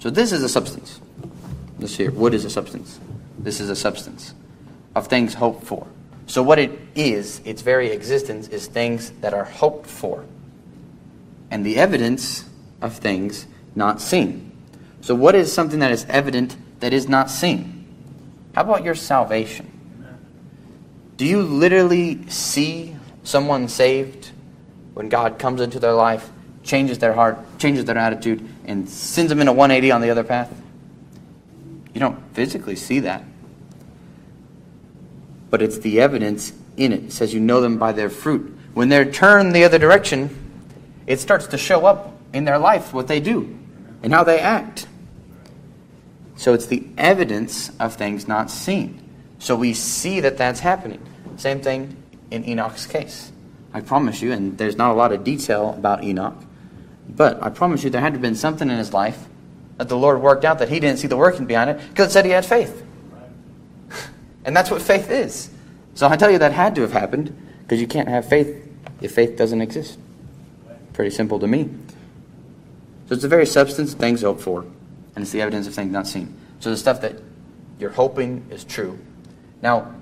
[0.00, 1.00] So, this is a substance.
[1.78, 2.98] This here, wood is a substance.
[3.38, 4.34] This is a substance
[4.94, 5.86] of things hoped for.
[6.26, 10.24] So, what it is, its very existence, is things that are hoped for,
[11.50, 12.44] and the evidence
[12.80, 14.52] of things not seen.
[15.02, 17.86] So, what is something that is evident that is not seen?
[18.54, 19.68] How about your salvation?
[21.16, 24.30] Do you literally see someone saved
[24.94, 26.30] when God comes into their life,
[26.62, 30.24] changes their heart, changes their attitude, and sends them in a 180 on the other
[30.24, 30.52] path?
[31.94, 33.24] You don't physically see that.
[35.50, 37.04] But it's the evidence in it.
[37.04, 38.56] It says you know them by their fruit.
[38.74, 40.30] When they're turned the other direction,
[41.06, 43.58] it starts to show up in their life what they do
[44.02, 44.86] and how they act.
[46.36, 49.00] So it's the evidence of things not seen.
[49.38, 51.00] So we see that that's happening.
[51.36, 51.96] Same thing
[52.30, 53.32] in Enoch's case.
[53.74, 56.36] I promise you, and there's not a lot of detail about Enoch,
[57.08, 59.26] but I promise you there had to have been something in his life
[59.78, 62.12] that the Lord worked out that he didn't see the working behind it because it
[62.12, 62.84] said he had faith.
[64.44, 65.50] And that's what faith is.
[65.94, 68.68] So I tell you that had to have happened because you can't have faith
[69.00, 69.98] if faith doesn't exist.
[70.94, 71.70] Pretty simple to me.
[73.12, 75.92] So it's the very substance of things hoped for, and it's the evidence of things
[75.92, 76.34] not seen.
[76.60, 77.16] So the stuff that
[77.78, 78.98] you're hoping is true.
[79.60, 79.94] Now,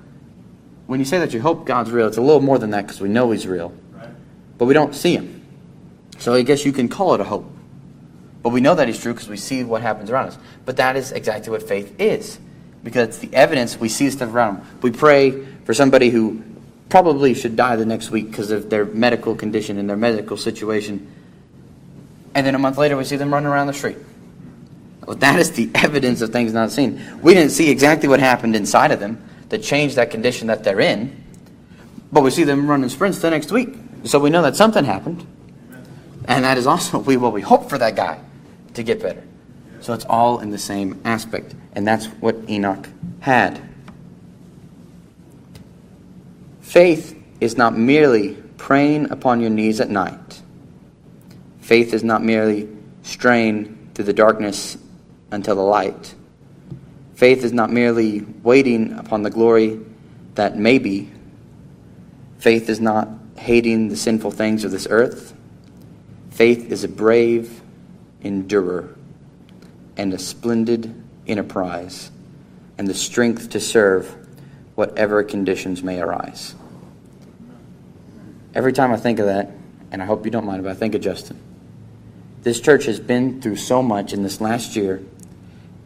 [0.87, 3.01] when you say that you hope God's real, it's a little more than that because
[3.01, 3.75] we know He's real,
[4.59, 5.45] but we don't see Him.
[6.19, 7.51] So I guess you can call it a hope.
[8.45, 10.39] But we know that He's true because we see what happens around us.
[10.65, 12.39] But that is exactly what faith is
[12.85, 14.67] because it's the evidence we see the stuff around them.
[14.83, 16.45] We pray for somebody who
[16.89, 21.11] probably should die the next week because of their medical condition and their medical situation.
[22.35, 23.99] And then a month later, we see them running around the street.
[25.07, 27.03] Well, that is the evidence of things not seen.
[27.23, 30.81] We didn't see exactly what happened inside of them that changed that condition that they're
[30.81, 31.25] in,
[32.13, 33.75] but we see them running sprints the next week.
[34.05, 35.27] So we know that something happened.
[36.27, 38.21] And that is also what we hope for that guy
[38.75, 39.23] to get better.
[39.81, 41.55] So it's all in the same aspect.
[41.73, 42.89] And that's what Enoch
[43.21, 43.61] had.
[46.61, 50.30] Faith is not merely praying upon your knees at night.
[51.71, 52.69] Faith is not merely
[53.05, 54.77] straying through the darkness
[55.31, 56.17] until the light.
[57.15, 59.79] Faith is not merely waiting upon the glory
[60.35, 61.09] that may be.
[62.39, 65.33] Faith is not hating the sinful things of this earth.
[66.33, 67.63] Faith is a brave
[68.21, 68.93] endurer
[69.97, 70.93] and a splendid
[71.29, 72.11] enterprise
[72.79, 74.13] and the strength to serve
[74.75, 76.57] whatever conditions may arise.
[78.57, 79.53] Every time I think of that,
[79.93, 81.41] and I hope you don't mind, but I think of Justin.
[82.43, 85.03] This church has been through so much in this last year,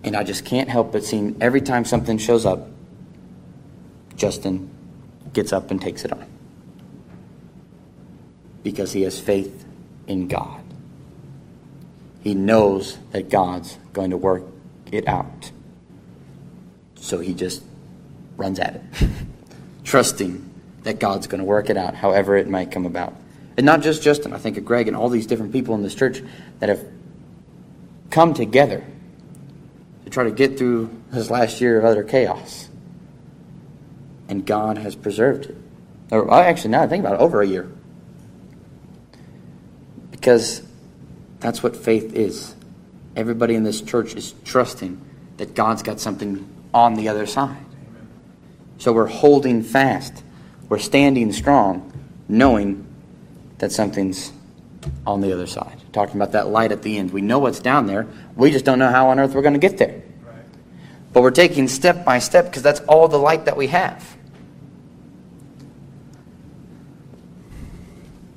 [0.04, 2.68] and I just can't help but seeing every time something shows up,
[4.16, 4.70] Justin
[5.32, 6.26] gets up and takes it on.
[8.62, 9.64] Because he has faith
[10.06, 10.62] in God.
[12.22, 14.44] He knows that God's going to work
[14.90, 15.50] it out.
[16.94, 17.62] So he just
[18.36, 18.82] runs at it,
[19.84, 20.50] trusting
[20.84, 23.14] that God's going to work it out however it might come about.
[23.56, 25.94] And not just Justin, I think of Greg and all these different people in this
[25.94, 26.22] church
[26.60, 26.86] that have
[28.10, 28.84] come together
[30.04, 32.68] to try to get through this last year of utter chaos.
[34.28, 35.56] And God has preserved it.
[36.10, 37.70] Or actually, now I think about it, over a year.
[40.10, 40.62] Because
[41.40, 42.54] that's what faith is.
[43.16, 45.00] Everybody in this church is trusting
[45.36, 47.64] that God's got something on the other side.
[48.78, 50.22] So we're holding fast.
[50.68, 51.92] We're standing strong,
[52.28, 52.86] knowing
[53.58, 54.32] that something's
[55.06, 55.80] on the other side.
[55.92, 57.12] Talking about that light at the end.
[57.12, 58.06] We know what's down there.
[58.36, 60.02] We just don't know how on earth we're going to get there.
[61.12, 64.16] But we're taking step by step because that's all the light that we have.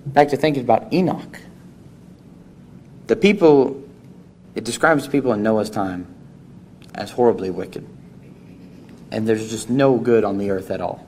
[0.06, 1.40] Back to thinking about Enoch.
[3.08, 3.84] The people,
[4.54, 6.14] it describes people in Noah's time
[6.94, 7.88] as horribly wicked.
[9.12, 11.07] And there's just no good on the earth at all.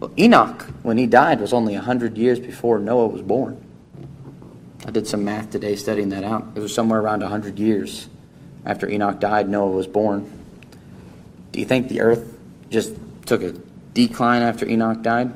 [0.00, 3.62] Well, Enoch, when he died, was only 100 years before Noah was born.
[4.86, 6.46] I did some math today studying that out.
[6.54, 8.08] It was somewhere around 100 years
[8.66, 10.30] after Enoch died, Noah was born.
[11.52, 12.36] Do you think the earth
[12.68, 13.52] just took a
[13.94, 15.32] decline after Enoch died?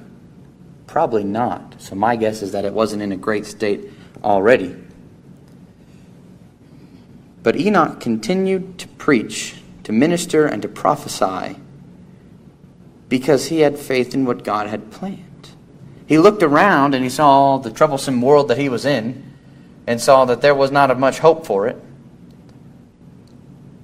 [0.89, 1.77] Probably not.
[1.81, 3.89] So my guess is that it wasn't in a great state
[4.25, 4.77] already.
[7.45, 11.57] But Enoch continued to preach, to minister, and to prophesy
[13.11, 15.51] because he had faith in what God had planned.
[16.07, 19.35] He looked around and he saw the troublesome world that he was in
[19.87, 21.77] and saw that there was not much hope for it.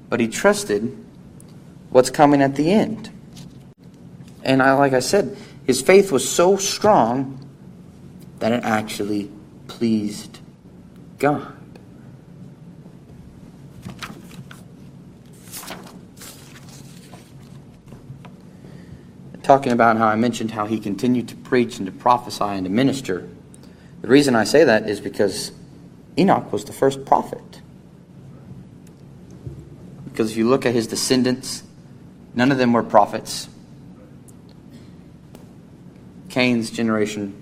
[0.09, 0.97] But he trusted
[1.91, 3.11] what's coming at the end.
[4.45, 5.37] And I, like I said,
[5.67, 7.45] his faith was so strong
[8.39, 9.31] that it actually
[9.67, 10.39] pleased
[11.19, 11.56] God.
[19.47, 22.69] Talking about how I mentioned how he continued to preach and to prophesy and to
[22.69, 23.29] minister.
[24.03, 25.53] The reason I say that is because
[26.19, 27.61] Enoch was the first prophet.
[30.03, 31.63] Because if you look at his descendants,
[32.35, 33.49] none of them were prophets.
[36.29, 37.33] Cain's generation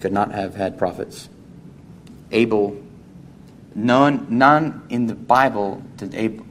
[0.00, 1.28] could not have had prophets.
[2.30, 2.80] Abel,
[3.74, 6.46] none, none in the Bible did Abel.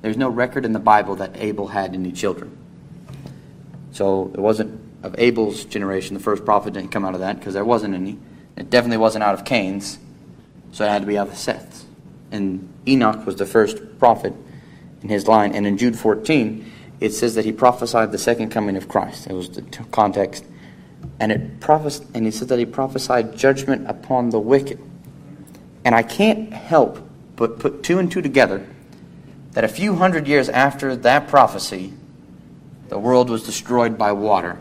[0.00, 2.60] There's no record in the Bible that Abel had any children.
[3.92, 6.14] So it wasn't of Abel's generation.
[6.14, 8.18] The first prophet didn't come out of that because there wasn't any.
[8.56, 9.98] It definitely wasn't out of Cain's.
[10.72, 11.84] So it had to be out of Seth's.
[12.30, 14.32] And Enoch was the first prophet
[15.02, 15.54] in his line.
[15.54, 19.26] And in Jude 14, it says that he prophesied the second coming of Christ.
[19.26, 20.44] It was the context.
[21.20, 24.78] And it prophes- and he said that he prophesied judgment upon the wicked.
[25.84, 27.00] And I can't help
[27.36, 28.64] but put two and two together
[29.52, 31.92] that a few hundred years after that prophecy,
[32.92, 34.58] the world was destroyed by water.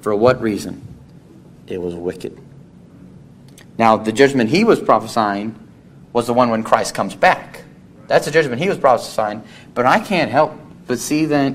[0.00, 0.82] For what reason?
[1.66, 2.40] It was wicked.
[3.76, 5.54] Now, the judgment he was prophesying
[6.14, 7.64] was the one when Christ comes back.
[8.06, 9.42] That's the judgment he was prophesying.
[9.74, 11.52] But I can't help but see that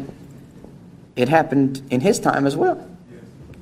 [1.16, 2.88] it happened in his time as well.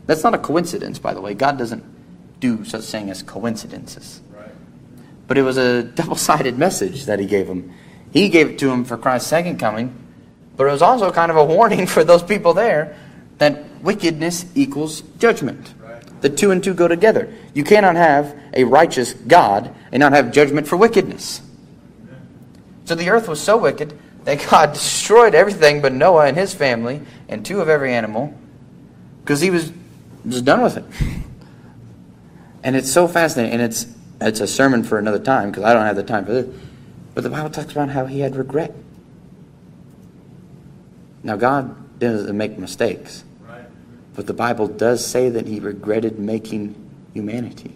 [0.06, 1.36] That's not a coincidence, by the way.
[1.36, 1.86] God doesn't
[2.42, 4.20] do such thing as coincidences.
[5.30, 7.74] But it was a double sided message that he gave him.
[8.12, 9.96] He gave it to him for Christ's second coming,
[10.60, 12.94] but it was also kind of a warning for those people there
[13.38, 15.74] that wickedness equals judgment.
[16.20, 17.34] The two and two go together.
[17.54, 21.42] You cannot have a righteous God and not have judgment for wickedness.
[22.84, 27.04] So the earth was so wicked that God destroyed everything but Noah and his family
[27.30, 28.38] and two of every animal
[29.24, 29.72] because he was
[30.28, 30.84] just done with it.
[32.62, 33.88] And it's so fascinating, and it's
[34.20, 36.54] it's a sermon for another time because I don't have the time for this.
[37.16, 38.76] But the Bible talks about how he had regret.
[41.24, 43.24] Now God doesn't make mistakes.
[44.16, 46.76] But the Bible does say that he regretted making
[47.14, 47.74] humanity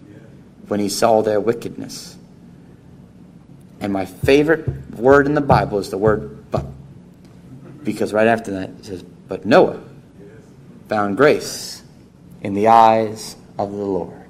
[0.68, 2.18] when he saw their wickedness.
[3.80, 6.66] And my favorite word in the Bible is the word but.
[7.82, 9.80] Because right after that it says, But Noah
[10.88, 11.82] found grace
[12.42, 14.28] in the eyes of the Lord.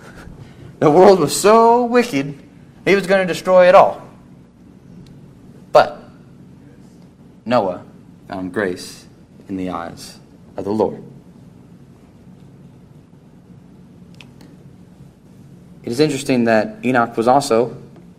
[0.78, 2.34] the world was so wicked,
[2.84, 4.06] he was going to destroy it all.
[5.72, 6.02] But
[7.48, 7.82] Noah
[8.28, 9.06] found grace
[9.48, 10.18] in the eyes
[10.56, 11.02] of the Lord.
[15.82, 17.74] It is interesting that Enoch was also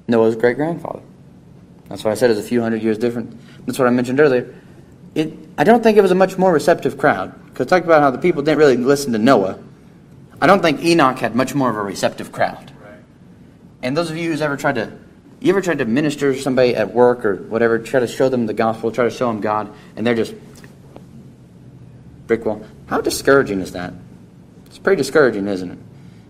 [0.08, 1.02] Noah's great grandfather.
[1.88, 3.40] That's why I said it's a few hundred years different.
[3.68, 4.56] That's what I mentioned earlier.
[5.14, 7.34] It, I don't think it was a much more receptive crowd.
[7.46, 9.60] Because I talked about how the people didn't really listen to Noah.
[10.42, 12.72] I don't think Enoch had much more of a receptive crowd.
[12.82, 13.00] Right.
[13.84, 14.92] And those of you who's ever tried to,
[15.40, 18.46] you ever tried to minister to somebody at work or whatever, try to show them
[18.46, 20.34] the gospel, try to show them God, and they're just
[22.28, 22.64] brick wall.
[22.88, 23.94] How discouraging is that?
[24.66, 25.80] It's pretty discouraging, isn't it?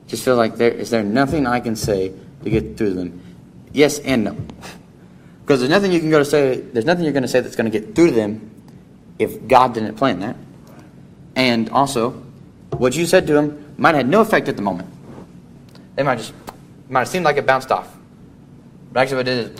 [0.07, 3.21] Just feel like there is there nothing I can say to get through to them.
[3.73, 4.37] Yes and no.
[5.41, 7.55] Because there's nothing you can go to say there's nothing you're going to say that's
[7.55, 8.51] going to get through to them
[9.17, 10.35] if God didn't plan that.
[11.35, 12.11] And also,
[12.77, 14.89] what you said to them might have had no effect at the moment.
[15.95, 16.33] They might just
[16.87, 17.91] might have seemed like it bounced off.
[18.91, 19.59] But actually what it is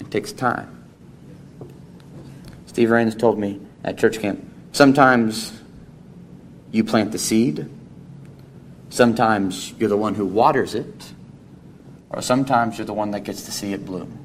[0.00, 0.84] it takes time.
[2.66, 5.52] Steve Rains told me at church camp, sometimes
[6.72, 7.68] you plant the seed,
[8.90, 11.12] sometimes you're the one who waters it,
[12.10, 14.18] or sometimes you're the one that gets to see it bloom.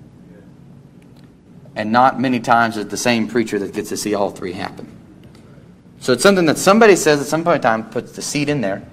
[1.76, 4.95] And not many times is the same preacher that gets to see all three happen.
[6.00, 8.62] So it's something that somebody says at some point in time, puts the seed in
[8.62, 8.88] there,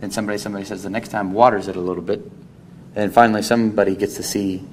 [0.00, 2.22] then somebody somebody says the next time waters it a little bit,
[2.98, 4.66] and finally somebody gets to see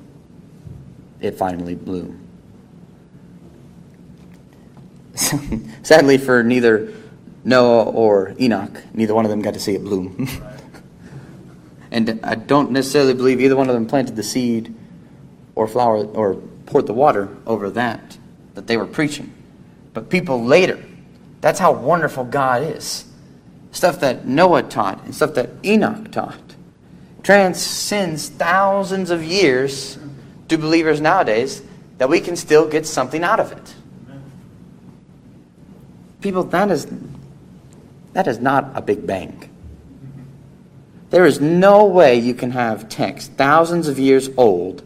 [1.22, 2.28] it finally bloom.
[5.84, 6.92] Sadly, for neither
[7.44, 10.28] Noah or Enoch, neither one of them got to see it bloom.
[11.92, 14.74] and I don't necessarily believe either one of them planted the seed
[15.54, 16.36] or flower or
[16.66, 18.18] poured the water over that
[18.56, 19.32] that they were preaching.
[19.94, 20.84] But people later,
[21.42, 23.06] that's how wonderful God is.
[23.72, 26.45] Stuff that Noah taught and stuff that Enoch taught
[27.26, 29.98] transcends thousands of years
[30.48, 31.64] to believers nowadays
[31.98, 33.76] that we can still get something out of it.
[36.22, 36.86] People, that is,
[38.14, 39.50] that is not a big bang.
[41.10, 44.84] There is no way you can have texts thousands of years old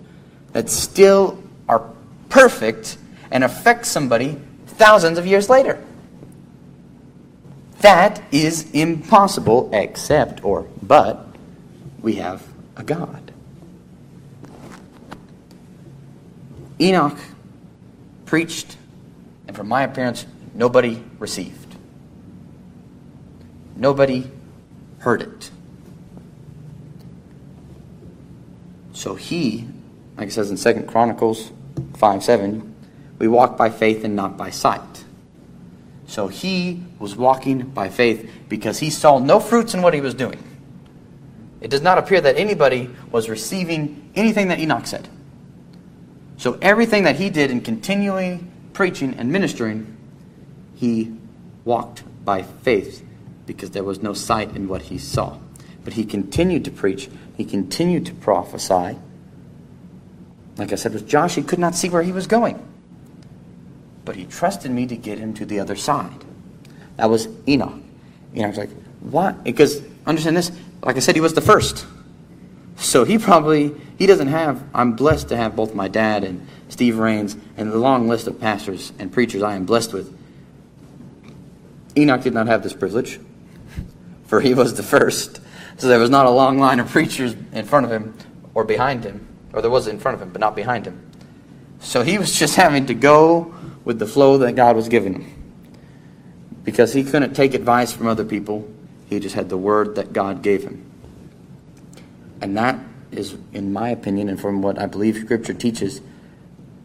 [0.54, 1.92] that still are
[2.30, 2.98] perfect
[3.32, 5.84] and affect somebody thousands of years later.
[7.82, 11.29] That is impossible, except or but
[12.02, 13.32] we have a God.
[16.80, 17.18] Enoch
[18.26, 18.78] preached,
[19.48, 21.76] and from my appearance, nobody received.
[23.76, 24.30] Nobody
[25.00, 25.52] heard it.
[28.94, 29.68] So he,
[30.18, 31.52] like it says in Second Chronicles
[31.96, 32.76] 5 7,
[33.18, 35.06] we walk by faith and not by sight.
[36.08, 40.14] So he was walking by faith because he saw no fruits in what he was
[40.14, 40.44] doing.
[41.62, 45.08] It does not appear that anybody was receiving anything that Enoch said.
[46.38, 48.40] So everything that he did in continually
[48.74, 49.98] preaching and ministering,
[50.76, 51.14] he
[51.66, 53.06] walked by faith
[53.46, 55.38] because there was no sight in what he saw.
[55.84, 58.98] But he continued to preach, he continued to prophesy.
[60.58, 62.66] Like I said with Josh, he could not see where he was going.
[64.06, 66.24] But he trusted me to get him to the other side.
[66.98, 67.74] That was Enoch.
[68.36, 68.70] Enoch was like,
[69.02, 69.44] what?
[69.44, 71.86] Because understand this, like I said, he was the first.
[72.78, 74.64] So he probably he doesn't have.
[74.74, 78.40] I'm blessed to have both my dad and Steve Rains and the long list of
[78.40, 80.18] pastors and preachers I am blessed with.
[81.98, 83.20] Enoch did not have this privilege,
[84.26, 85.42] for he was the first.
[85.78, 88.14] So there was not a long line of preachers in front of him
[88.54, 91.12] or behind him, or there was in front of him, but not behind him.
[91.80, 95.54] So he was just having to go with the flow that God was giving him.
[96.64, 98.70] Because he couldn't take advice from other people,
[99.10, 100.86] he just had the word that God gave him.
[102.42, 102.80] And that
[103.12, 106.02] is, in my opinion, and from what I believe Scripture teaches,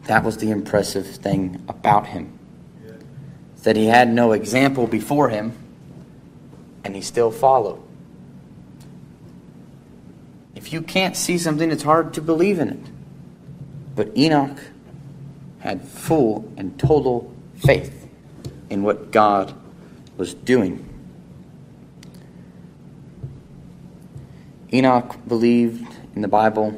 [0.05, 2.37] that was the impressive thing about him.
[2.83, 2.93] Yeah.
[3.63, 5.53] That he had no example before him,
[6.83, 7.81] and he still followed.
[10.55, 12.79] If you can't see something, it's hard to believe in it.
[13.95, 14.59] But Enoch
[15.59, 18.07] had full and total faith
[18.69, 19.53] in what God
[20.17, 20.89] was doing.
[24.75, 26.71] Enoch believed in the Bible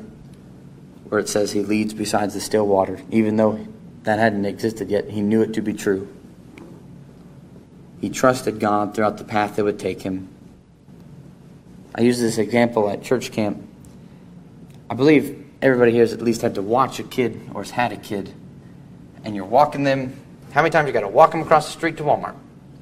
[1.09, 2.99] where it says he leads besides the still water.
[3.09, 3.65] Even though
[4.03, 6.07] that hadn't existed yet, he knew it to be true.
[7.99, 10.29] He trusted God throughout the path that would take him.
[11.95, 13.67] I use this example at church camp.
[14.89, 17.91] I believe everybody here has at least had to watch a kid or has had
[17.91, 18.31] a kid,
[19.23, 20.15] and you're walking them.
[20.51, 22.35] How many times you got to walk them across the street to Walmart?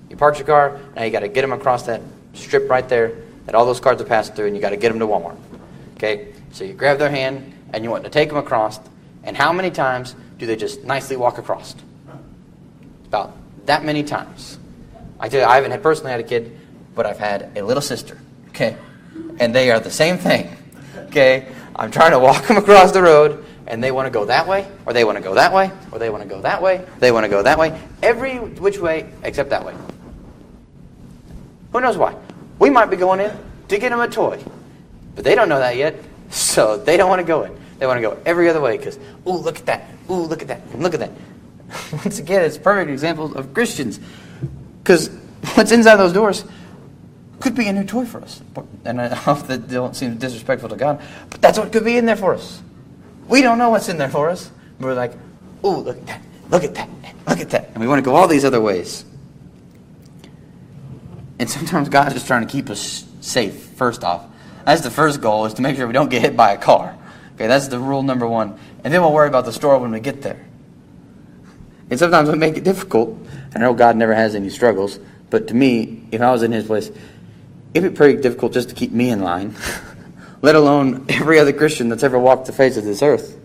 [0.10, 2.02] You park your car, now you got to get them across that
[2.34, 4.90] strip right there that all those cards are passing through, and you got to get
[4.90, 5.38] them to Walmart.
[5.96, 8.80] Okay, so you grab their hand and you want to take them across,
[9.24, 11.76] and how many times do they just nicely walk across?
[13.06, 13.36] About
[13.66, 14.58] that many times.
[15.20, 16.58] I tell you, I haven't personally had a kid,
[16.96, 18.20] but I've had a little sister.
[18.50, 18.76] Okay,
[19.40, 20.50] and they are the same thing.
[21.08, 24.48] Okay, I'm trying to walk them across the road, and they want to go that
[24.48, 26.86] way, or they want to go that way, or they want to go that way,
[27.00, 29.74] they want to go that way, every which way except that way.
[31.72, 32.16] Who knows why?
[32.60, 33.32] We might be going in
[33.68, 34.44] to get them a toy,
[35.16, 35.96] but they don't know that yet,
[36.30, 37.58] so they don't want to go in.
[37.80, 38.98] They want to go every other way because,
[39.28, 39.90] ooh, look at that.
[40.10, 40.62] Ooh, look at that.
[40.74, 41.12] And look at that.
[41.92, 44.00] Once again, it's perfect example of Christians.
[44.82, 45.10] Because
[45.56, 46.46] what's inside those doors
[47.40, 48.42] could be a new toy for us.
[48.86, 52.06] And I hope that don't seem disrespectful to God, but that's what could be in
[52.06, 52.62] there for us.
[53.28, 54.50] We don't know what's in there for us.
[54.80, 55.14] We're like,
[55.64, 56.90] ooh, look at that, look at that,
[57.28, 57.70] look at that.
[57.70, 59.04] And we want to go all these other ways.
[61.40, 64.26] And sometimes God is just trying to keep us safe, first off.
[64.66, 66.98] That's the first goal, is to make sure we don't get hit by a car.
[67.36, 68.58] Okay, that's the rule number one.
[68.84, 70.46] And then we'll worry about the store when we get there.
[71.90, 73.18] And sometimes we make it difficult.
[73.54, 76.66] I know God never has any struggles, but to me, if I was in his
[76.66, 76.90] place,
[77.74, 79.56] it'd be pretty difficult just to keep me in line,
[80.42, 83.38] let alone every other Christian that's ever walked the face of this earth.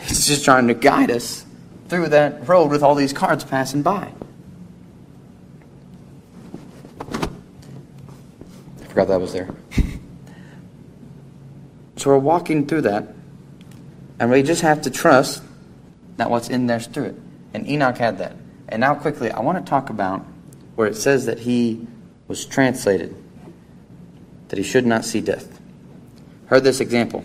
[0.00, 1.44] He's just trying to guide us
[1.88, 4.12] through that road with all these cars passing by.
[9.00, 9.48] Forgot that was there.
[11.96, 13.08] so we're walking through that,
[14.18, 15.42] and we just have to trust
[16.16, 17.16] that what's in there's through it.
[17.54, 18.36] And Enoch had that.
[18.68, 20.24] And now, quickly, I want to talk about
[20.76, 21.86] where it says that he
[22.28, 23.16] was translated,
[24.48, 25.60] that he should not see death.
[26.46, 27.24] Heard this example.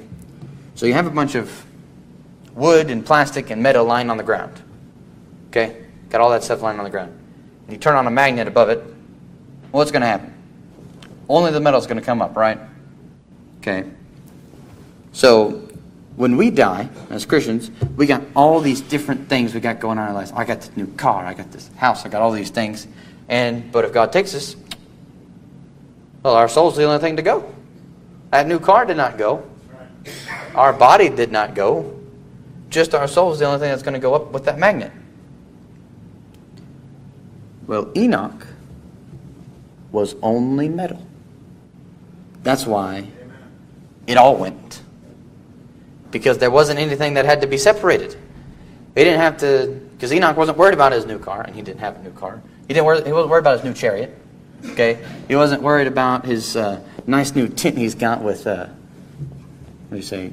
[0.75, 1.65] So you have a bunch of
[2.53, 4.61] wood and plastic and metal lying on the ground.
[5.49, 5.85] Okay?
[6.09, 7.11] Got all that stuff lying on the ground.
[7.63, 8.83] And you turn on a magnet above it,
[9.71, 10.34] what's going to happen?
[11.27, 12.59] Only the metal's going to come up, right?
[13.59, 13.89] Okay.
[15.11, 15.67] So
[16.15, 20.05] when we die as Christians, we got all these different things we got going on
[20.05, 20.31] in our lives.
[20.35, 22.87] I got this new car, I got this house, I got all these things.
[23.27, 24.55] And but if God takes us,
[26.23, 27.53] well, our soul's the only thing to go.
[28.31, 29.47] That new car did not go.
[30.53, 31.99] Our body did not go.
[32.69, 34.91] Just our soul is the only thing that's going to go up with that magnet.
[37.67, 38.45] Well, Enoch
[39.91, 41.05] was only metal.
[42.45, 43.09] That's why
[44.07, 44.81] it all went
[46.15, 48.15] because there wasn't anything that had to be separated.
[48.93, 51.81] They didn't have to, because Enoch wasn't worried about his new car, and he didn't
[51.81, 52.41] have a new car.
[52.69, 52.85] He didn't.
[52.85, 54.17] Worry, he wasn't worried about his new chariot.
[54.63, 59.89] Okay, he wasn't worried about his uh, nice new tent he's got with, uh, what
[59.89, 60.31] do you say,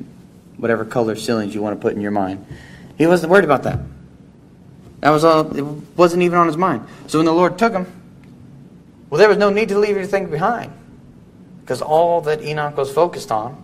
[0.57, 2.47] whatever color ceilings you want to put in your mind.
[2.97, 3.81] He wasn't worried about that.
[5.01, 5.57] That was all.
[5.57, 5.65] It
[5.97, 6.87] wasn't even on his mind.
[7.09, 7.87] So when the Lord took him,
[9.11, 10.73] well, there was no need to leave anything behind,
[11.63, 13.63] because all that Enoch was focused on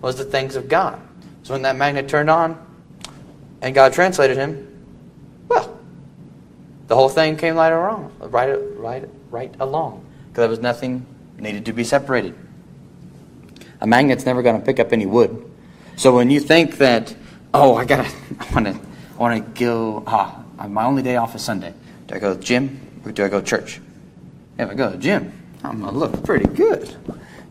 [0.00, 1.00] was the things of God.
[1.42, 2.64] So when that magnet turned on
[3.60, 4.68] and God translated him,
[5.48, 5.78] well,
[6.86, 11.06] the whole thing came right along, right, right, right along, because there was nothing
[11.38, 12.34] needed to be separated.
[13.80, 15.50] A magnet's never going to pick up any wood.
[15.96, 17.14] So when you think that,
[17.52, 18.08] oh, I gotta,
[18.40, 20.04] I want to, I want to go.
[20.06, 21.74] Ah, my only day off is Sunday.
[22.06, 23.80] Do I go to gym or do I go to church?
[24.58, 25.32] If I go to gym,
[25.64, 26.94] I'm gonna look pretty good.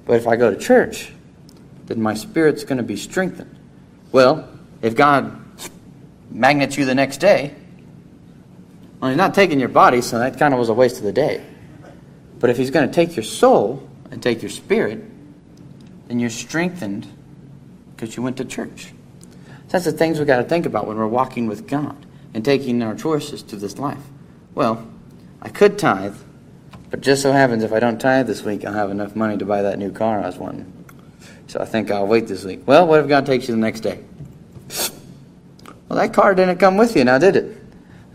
[0.05, 1.11] But if I go to church,
[1.85, 3.55] then my spirit's going to be strengthened.
[4.11, 4.47] Well,
[4.81, 5.39] if God
[6.29, 7.55] magnets you the next day,
[8.99, 11.11] well, He's not taking your body, so that kind of was a waste of the
[11.11, 11.45] day.
[12.39, 15.03] But if He's going to take your soul and take your spirit,
[16.07, 17.07] then you're strengthened
[17.95, 18.93] because you went to church.
[19.69, 21.95] That's the things we got to think about when we're walking with God
[22.33, 24.03] and taking our choices to this life.
[24.53, 24.85] Well,
[25.41, 26.15] I could tithe,
[26.91, 29.45] but just so happens if I don't tithe this week, I'll have enough money to
[29.45, 30.71] buy that new car I was wanting.
[31.47, 32.61] So I think I'll wait this week.
[32.65, 34.03] Well, what if God takes you the next day?
[35.87, 37.57] Well, that car didn't come with you now, did it?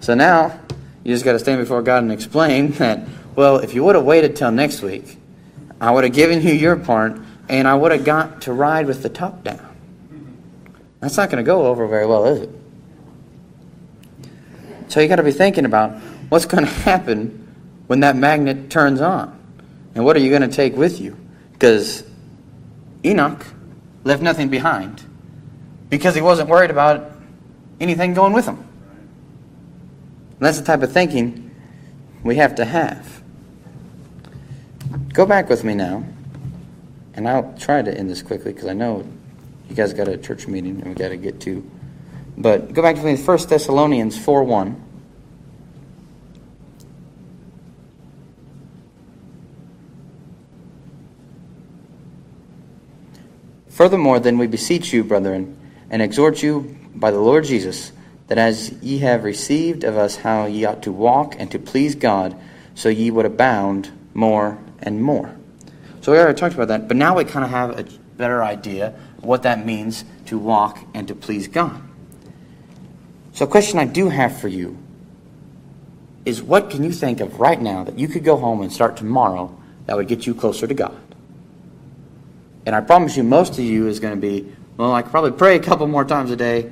[0.01, 0.61] So now
[1.05, 4.05] you just got to stand before God and explain that, well, if you would have
[4.05, 5.17] waited till next week,
[5.81, 7.19] I would have given you your part
[7.49, 9.75] and I would have got to ride with the top down.
[11.01, 12.51] That's not going to go over very well, is it?
[14.89, 15.93] So you got to be thinking about
[16.29, 17.46] what's going to happen
[17.87, 19.39] when that magnet turns on.
[19.95, 21.17] And what are you going to take with you?
[21.53, 22.05] Because
[23.05, 23.47] Enoch
[24.05, 25.03] left nothing behind
[25.89, 27.13] because he wasn't worried about
[27.81, 28.57] anything going with him.
[28.57, 31.51] And that's the type of thinking
[32.23, 33.23] we have to have.
[35.13, 36.05] Go back with me now,
[37.15, 39.07] and I'll try to end this quickly because I know
[39.69, 41.69] you guys got a church meeting and we got to get to.
[42.37, 44.86] But go back to me, 1 Thessalonians 4 1.
[53.77, 55.55] Furthermore, then we beseech you, brethren,
[55.91, 57.93] and exhort you by the Lord Jesus,
[58.29, 61.95] that as ye have received of us how ye ought to walk and to please
[61.95, 62.35] God,
[62.75, 65.37] so ye would abound more and more.
[66.01, 67.83] So we already talked about that, but now we kind of have a
[68.17, 71.79] better idea what that means to walk and to please God.
[73.35, 74.79] So a question I do have for you
[76.25, 78.97] is what can you think of right now that you could go home and start
[78.97, 79.55] tomorrow
[79.85, 80.99] that would get you closer to God?
[82.67, 85.31] And I promise you, most of you is going to be, well, I could probably
[85.31, 86.71] pray a couple more times a day,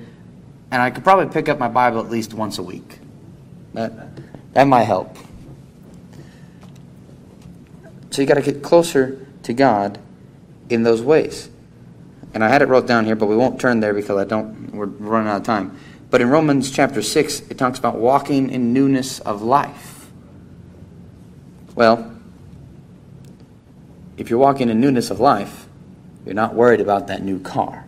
[0.71, 2.99] and I could probably pick up my Bible at least once a week.
[3.73, 3.93] That,
[4.53, 5.17] that might help.
[8.11, 9.99] So you got to get closer to God
[10.69, 11.49] in those ways.
[12.33, 14.73] And I had it wrote down here, but we won't turn there because I don't.
[14.75, 15.79] We're running out of time.
[16.11, 20.11] But in Romans chapter six, it talks about walking in newness of life.
[21.77, 22.13] Well,
[24.17, 25.64] if you're walking in newness of life,
[26.25, 27.85] you're not worried about that new car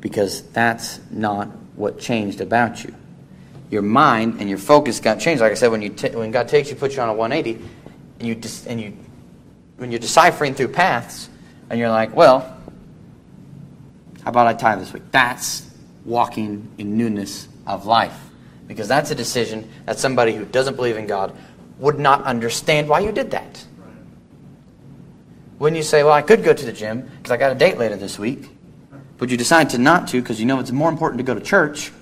[0.00, 2.94] because that's not what changed about you.
[3.70, 5.40] Your mind and your focus got changed.
[5.40, 7.62] Like I said, when you t- when God takes you, puts you on a 180,
[8.18, 8.96] and you dis- and you
[9.78, 11.30] when you're deciphering through paths,
[11.70, 12.40] and you're like, well,
[14.22, 15.04] how about I tithe this week?
[15.10, 15.68] That's
[16.04, 18.18] walking in newness of life,
[18.68, 21.34] because that's a decision that somebody who doesn't believe in God
[21.78, 23.64] would not understand why you did that.
[25.62, 27.78] When you say, well, I could go to the gym because I got a date
[27.78, 28.50] later this week,
[29.16, 31.40] but you decide to not to because you know it's more important to go to
[31.40, 31.92] church,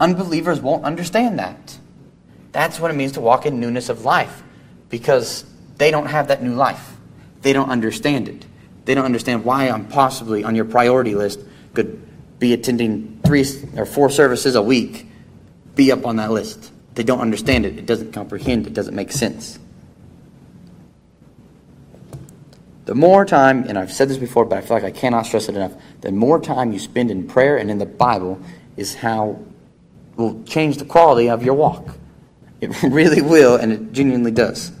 [0.00, 1.78] unbelievers won't understand that.
[2.52, 4.42] That's what it means to walk in newness of life
[4.88, 5.44] because
[5.76, 6.96] they don't have that new life.
[7.42, 8.46] They don't understand it.
[8.86, 11.40] They don't understand why I'm possibly on your priority list
[11.74, 12.00] could
[12.38, 13.44] be attending three
[13.76, 15.06] or four services a week,
[15.74, 16.72] be up on that list.
[16.94, 17.76] They don't understand it.
[17.76, 18.66] It doesn't comprehend.
[18.66, 19.58] It doesn't make sense.
[22.88, 25.50] The more time, and I've said this before, but I feel like I cannot stress
[25.50, 28.40] it enough, the more time you spend in prayer and in the Bible
[28.78, 29.38] is how
[30.16, 31.98] will change the quality of your walk.
[32.62, 34.72] It really will, and it genuinely does.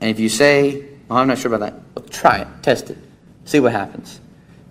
[0.00, 2.96] And if you say, oh, I'm not sure about that, well, try it, test it,
[3.44, 4.22] see what happens.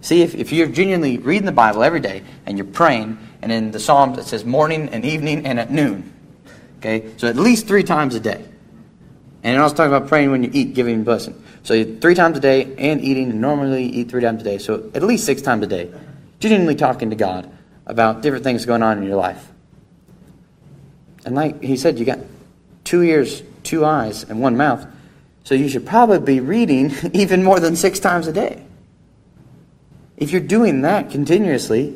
[0.02, 3.70] See if, if you're genuinely reading the Bible every day and you're praying, and in
[3.70, 6.12] the Psalms it says morning and evening and at noon.
[6.80, 7.12] Okay?
[7.18, 8.47] So at least three times a day.
[9.44, 11.42] And it also talks about praying when you eat, giving blessing.
[11.64, 14.58] So three times a day and eating, and normally eat three times a day.
[14.58, 15.92] So at least six times a day.
[16.40, 17.50] Genuinely talking to God
[17.86, 19.52] about different things going on in your life.
[21.26, 22.20] And like he said, you got
[22.84, 24.86] two ears, two eyes, and one mouth.
[25.44, 28.64] So you should probably be reading even more than six times a day.
[30.18, 31.96] If you're doing that continuously,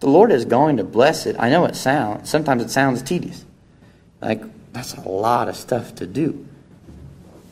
[0.00, 1.36] the Lord is going to bless it.
[1.38, 3.44] I know it sounds, sometimes it sounds tedious.
[4.20, 6.46] Like, that's a lot of stuff to do.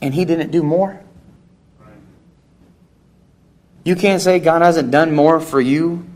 [0.00, 1.00] And He didn't do more.
[3.84, 6.06] You can't say God hasn't done more for you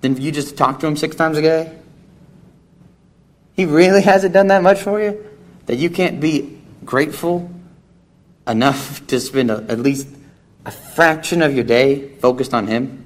[0.00, 1.78] than you just talk to Him six times a day.
[3.54, 5.24] He really hasn't done that much for you
[5.66, 7.50] that you can't be grateful
[8.48, 10.08] enough to spend a, at least
[10.64, 13.04] a fraction of your day focused on Him.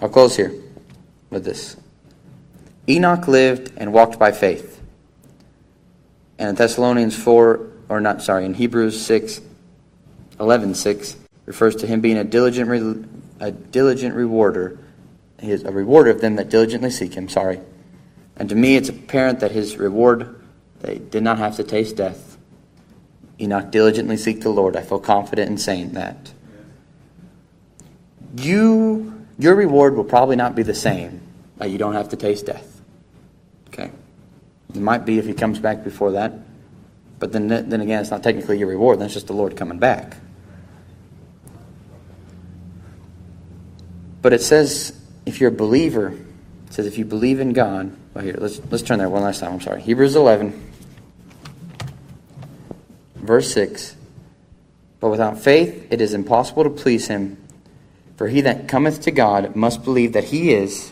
[0.00, 0.52] I'll close here
[1.30, 1.76] with this.
[2.86, 4.73] Enoch lived and walked by faith.
[6.38, 9.40] And in Thessalonians 4 or not, sorry, in Hebrews 6,
[10.40, 11.16] 11, 6,
[11.46, 13.04] refers to him being a diligent, re,
[13.40, 14.78] a diligent rewarder.
[15.40, 17.60] He is a rewarder of them that diligently seek him, sorry.
[18.36, 20.40] And to me, it's apparent that his reward,
[20.80, 22.36] they did not have to taste death.
[23.40, 24.76] Enoch diligently seek the Lord.
[24.76, 26.32] I feel confident in saying that.
[28.36, 31.20] You, your reward will probably not be the same.
[31.64, 32.80] You don't have to taste death.
[33.68, 33.90] Okay?
[34.74, 36.32] It might be if he comes back before that.
[37.18, 38.98] But then, then again, it's not technically your reward.
[38.98, 40.16] That's just the Lord coming back.
[44.20, 47.96] But it says, if you're a believer, it says if you believe in God.
[48.14, 49.52] Well, here, let's, let's turn there one last time.
[49.52, 49.80] I'm sorry.
[49.80, 50.72] Hebrews 11,
[53.16, 53.96] verse 6.
[54.98, 57.36] But without faith it is impossible to please him.
[58.16, 60.90] For he that cometh to God must believe that he is,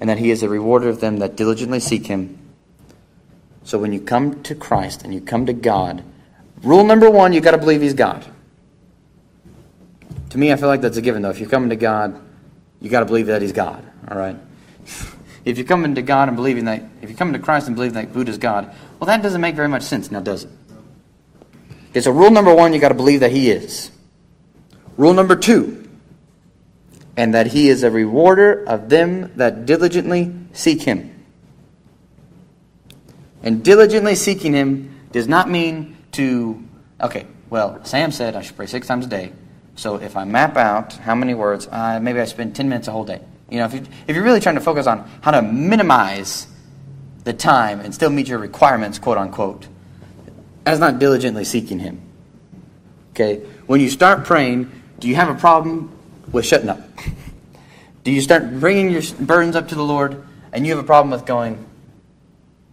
[0.00, 2.39] and that he is a rewarder of them that diligently seek him.
[3.64, 6.02] So when you come to Christ and you come to God,
[6.62, 8.24] rule number one, you've got to believe He's God.
[10.30, 11.30] To me, I feel like that's a given, though.
[11.30, 12.20] If you're coming to God,
[12.80, 14.36] you've got to believe that He's God, all right?
[15.42, 17.94] If you're coming to God and believing that, if you're coming to Christ and believing
[17.94, 20.50] that Buddha's God, well, that doesn't make very much sense, now does it?
[21.90, 23.90] Okay, so rule number one, you've got to believe that He is.
[24.98, 25.88] Rule number two,
[27.16, 31.19] and that He is a rewarder of them that diligently seek Him.
[33.42, 36.62] And diligently seeking Him does not mean to,
[37.00, 39.32] okay, well, Sam said I should pray six times a day.
[39.76, 42.92] So if I map out how many words, uh, maybe I spend 10 minutes a
[42.92, 43.20] whole day.
[43.48, 46.46] You know, if, you, if you're really trying to focus on how to minimize
[47.24, 49.66] the time and still meet your requirements, quote unquote,
[50.64, 52.00] that's not diligently seeking Him.
[53.12, 53.38] Okay?
[53.66, 55.90] When you start praying, do you have a problem
[56.30, 56.80] with shutting up?
[58.02, 60.24] Do you start bringing your burdens up to the Lord
[60.54, 61.66] and you have a problem with going,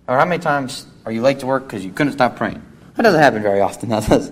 [0.07, 2.63] or how many times are you late to work because you couldn't stop praying?
[2.95, 4.31] That doesn't happen very often, that does.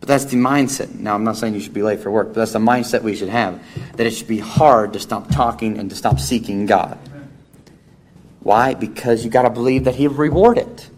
[0.00, 0.94] But that's the mindset.
[0.94, 3.14] Now, I'm not saying you should be late for work, but that's the mindset we
[3.14, 3.62] should have.
[3.96, 6.98] That it should be hard to stop talking and to stop seeking God.
[8.40, 8.72] Why?
[8.72, 10.88] Because you got to believe that He'll reward it.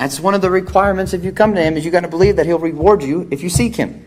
[0.00, 2.36] That's one of the requirements if you come to him is you got to believe
[2.36, 4.02] that he'll reward you if you seek him.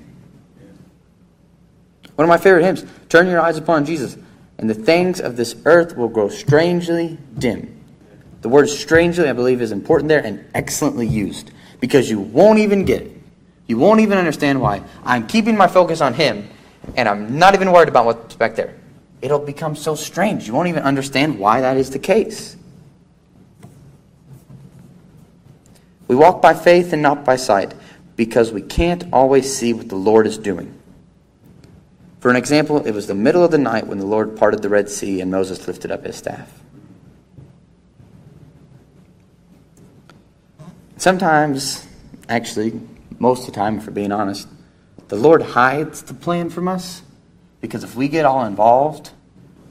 [2.15, 4.17] One of my favorite hymns, turn your eyes upon Jesus,
[4.57, 7.82] and the things of this earth will grow strangely dim.
[8.43, 12.83] The word strangely, I believe, is important there and excellently used because you won't even
[12.83, 13.17] get it.
[13.67, 14.83] You won't even understand why.
[15.05, 16.49] I'm keeping my focus on him
[16.97, 18.75] and I'm not even worried about what's back there.
[19.21, 20.45] It'll become so strange.
[20.45, 22.57] You won't even understand why that is the case.
[26.09, 27.73] We walk by faith and not by sight
[28.17, 30.77] because we can't always see what the Lord is doing.
[32.19, 34.67] For an example, it was the middle of the night when the Lord parted the
[34.67, 36.62] Red Sea and Moses lifted up his staff.
[41.03, 41.85] Sometimes,
[42.29, 42.79] actually,
[43.19, 44.47] most of the time, we're being honest,
[45.09, 47.01] the Lord hides the plan from us
[47.59, 49.11] because if we get all involved,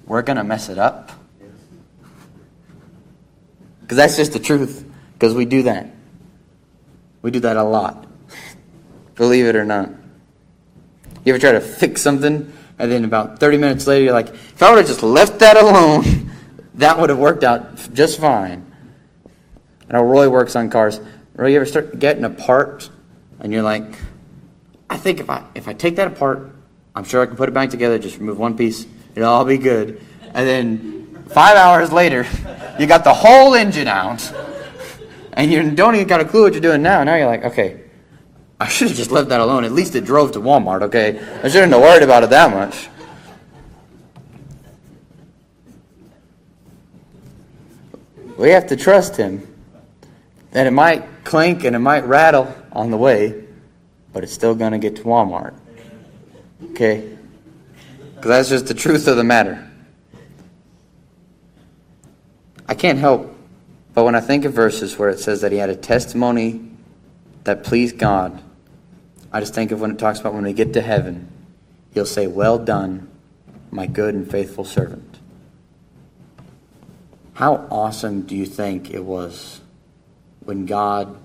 [0.05, 1.11] we're going to mess it up.
[3.81, 5.95] Because that's just the truth, because we do that.
[7.23, 8.07] We do that a lot.
[9.15, 9.89] Believe it or not.
[11.25, 14.63] You ever try to fix something, and then about 30 minutes later, you're like, if
[14.63, 16.31] I would have just left that alone,
[16.75, 18.71] that would have worked out just fine.
[19.89, 21.01] I know Roy works on cars.
[21.35, 22.91] Roy, you ever start getting a part,
[23.41, 23.85] and you're like,
[24.91, 26.55] I think if I if I take that apart,
[26.95, 27.99] I'm sure I can put it back together.
[27.99, 30.03] Just remove one piece, it'll all be good.
[30.35, 32.27] And then five hours later,
[32.79, 34.31] you got the whole engine out
[35.33, 37.03] and you don't even got a clue what you're doing now.
[37.05, 37.81] Now you're like, okay,
[38.61, 39.65] I should have just left that alone.
[39.65, 41.19] At least it drove to Walmart, okay?
[41.43, 42.89] I shouldn't have worried about it that much.
[48.37, 49.52] We have to trust him
[50.53, 53.45] that it might clink and it might rattle on the way,
[54.13, 55.55] but it's still going to get to Walmart.
[56.71, 57.17] Okay?
[58.15, 59.69] Because that's just the truth of the matter.
[62.69, 63.33] I can't help
[63.95, 66.61] but when I think of verses where it says that he had a testimony
[67.45, 68.43] that pleased God,
[69.33, 71.29] I just think of when it talks about when we get to heaven,
[71.93, 73.11] he'll say, Well done,
[73.71, 75.19] my good and faithful servant.
[77.35, 79.61] How awesome do you think it was
[80.45, 81.17] when God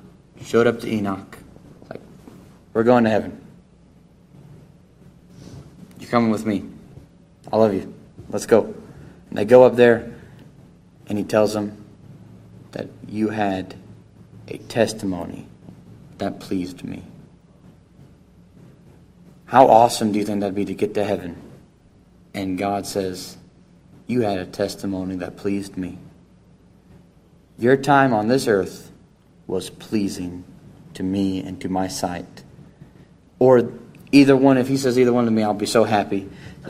[0.41, 1.37] showed up to Enoch?
[1.89, 2.01] Like,
[2.73, 3.45] we're going to heaven.
[5.99, 6.65] You're coming with me.
[7.51, 7.93] I love you.
[8.29, 8.73] Let's go.
[9.29, 10.13] And they go up there,
[11.07, 11.85] and he tells them,
[12.77, 13.75] that you had
[14.47, 15.47] a testimony
[16.19, 17.03] that pleased me.
[19.45, 21.41] How awesome do you think that'd be to get to heaven?
[22.33, 23.37] And God says,
[24.05, 25.97] You had a testimony that pleased me.
[27.57, 28.91] Your time on this earth
[29.47, 30.43] was pleasing
[30.93, 32.43] to me and to my sight.
[33.39, 33.71] Or
[34.11, 36.29] either one, if he says either one to me, I'll be so happy.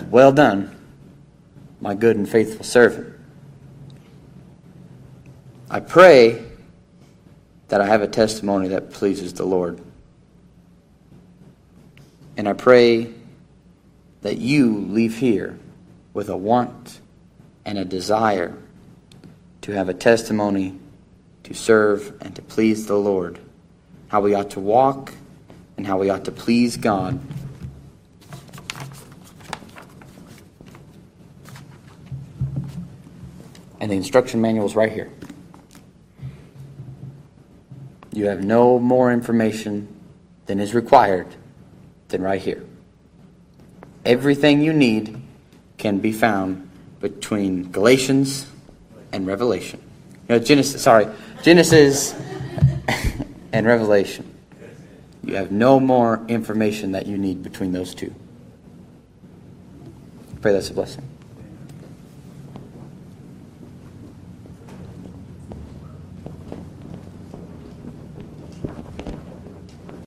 [0.10, 0.76] Well done,
[1.82, 3.16] my good and faithful servant.
[5.70, 6.44] I pray
[7.68, 9.82] that I have a testimony that pleases the Lord.
[12.38, 13.14] And I pray
[14.22, 15.58] that you leave here
[16.14, 17.00] with a want
[17.66, 18.56] and a desire
[19.62, 20.80] to have a testimony
[21.48, 23.40] to serve and to please the Lord,
[24.10, 25.14] how we ought to walk
[25.78, 27.18] and how we ought to please God.
[33.80, 35.10] And the instruction manual is right here.
[38.12, 39.88] You have no more information
[40.48, 41.28] than is required
[42.10, 42.66] than right here.
[44.04, 45.22] Everything you need
[45.78, 46.70] can be found
[47.00, 48.48] between Galatians
[49.14, 49.80] and Revelation.
[50.28, 51.08] You know, Genesis, sorry,
[51.42, 52.14] Genesis
[53.54, 54.34] and Revelation.
[55.24, 58.14] You have no more information that you need between those two.
[60.42, 61.07] Pray that's a blessing.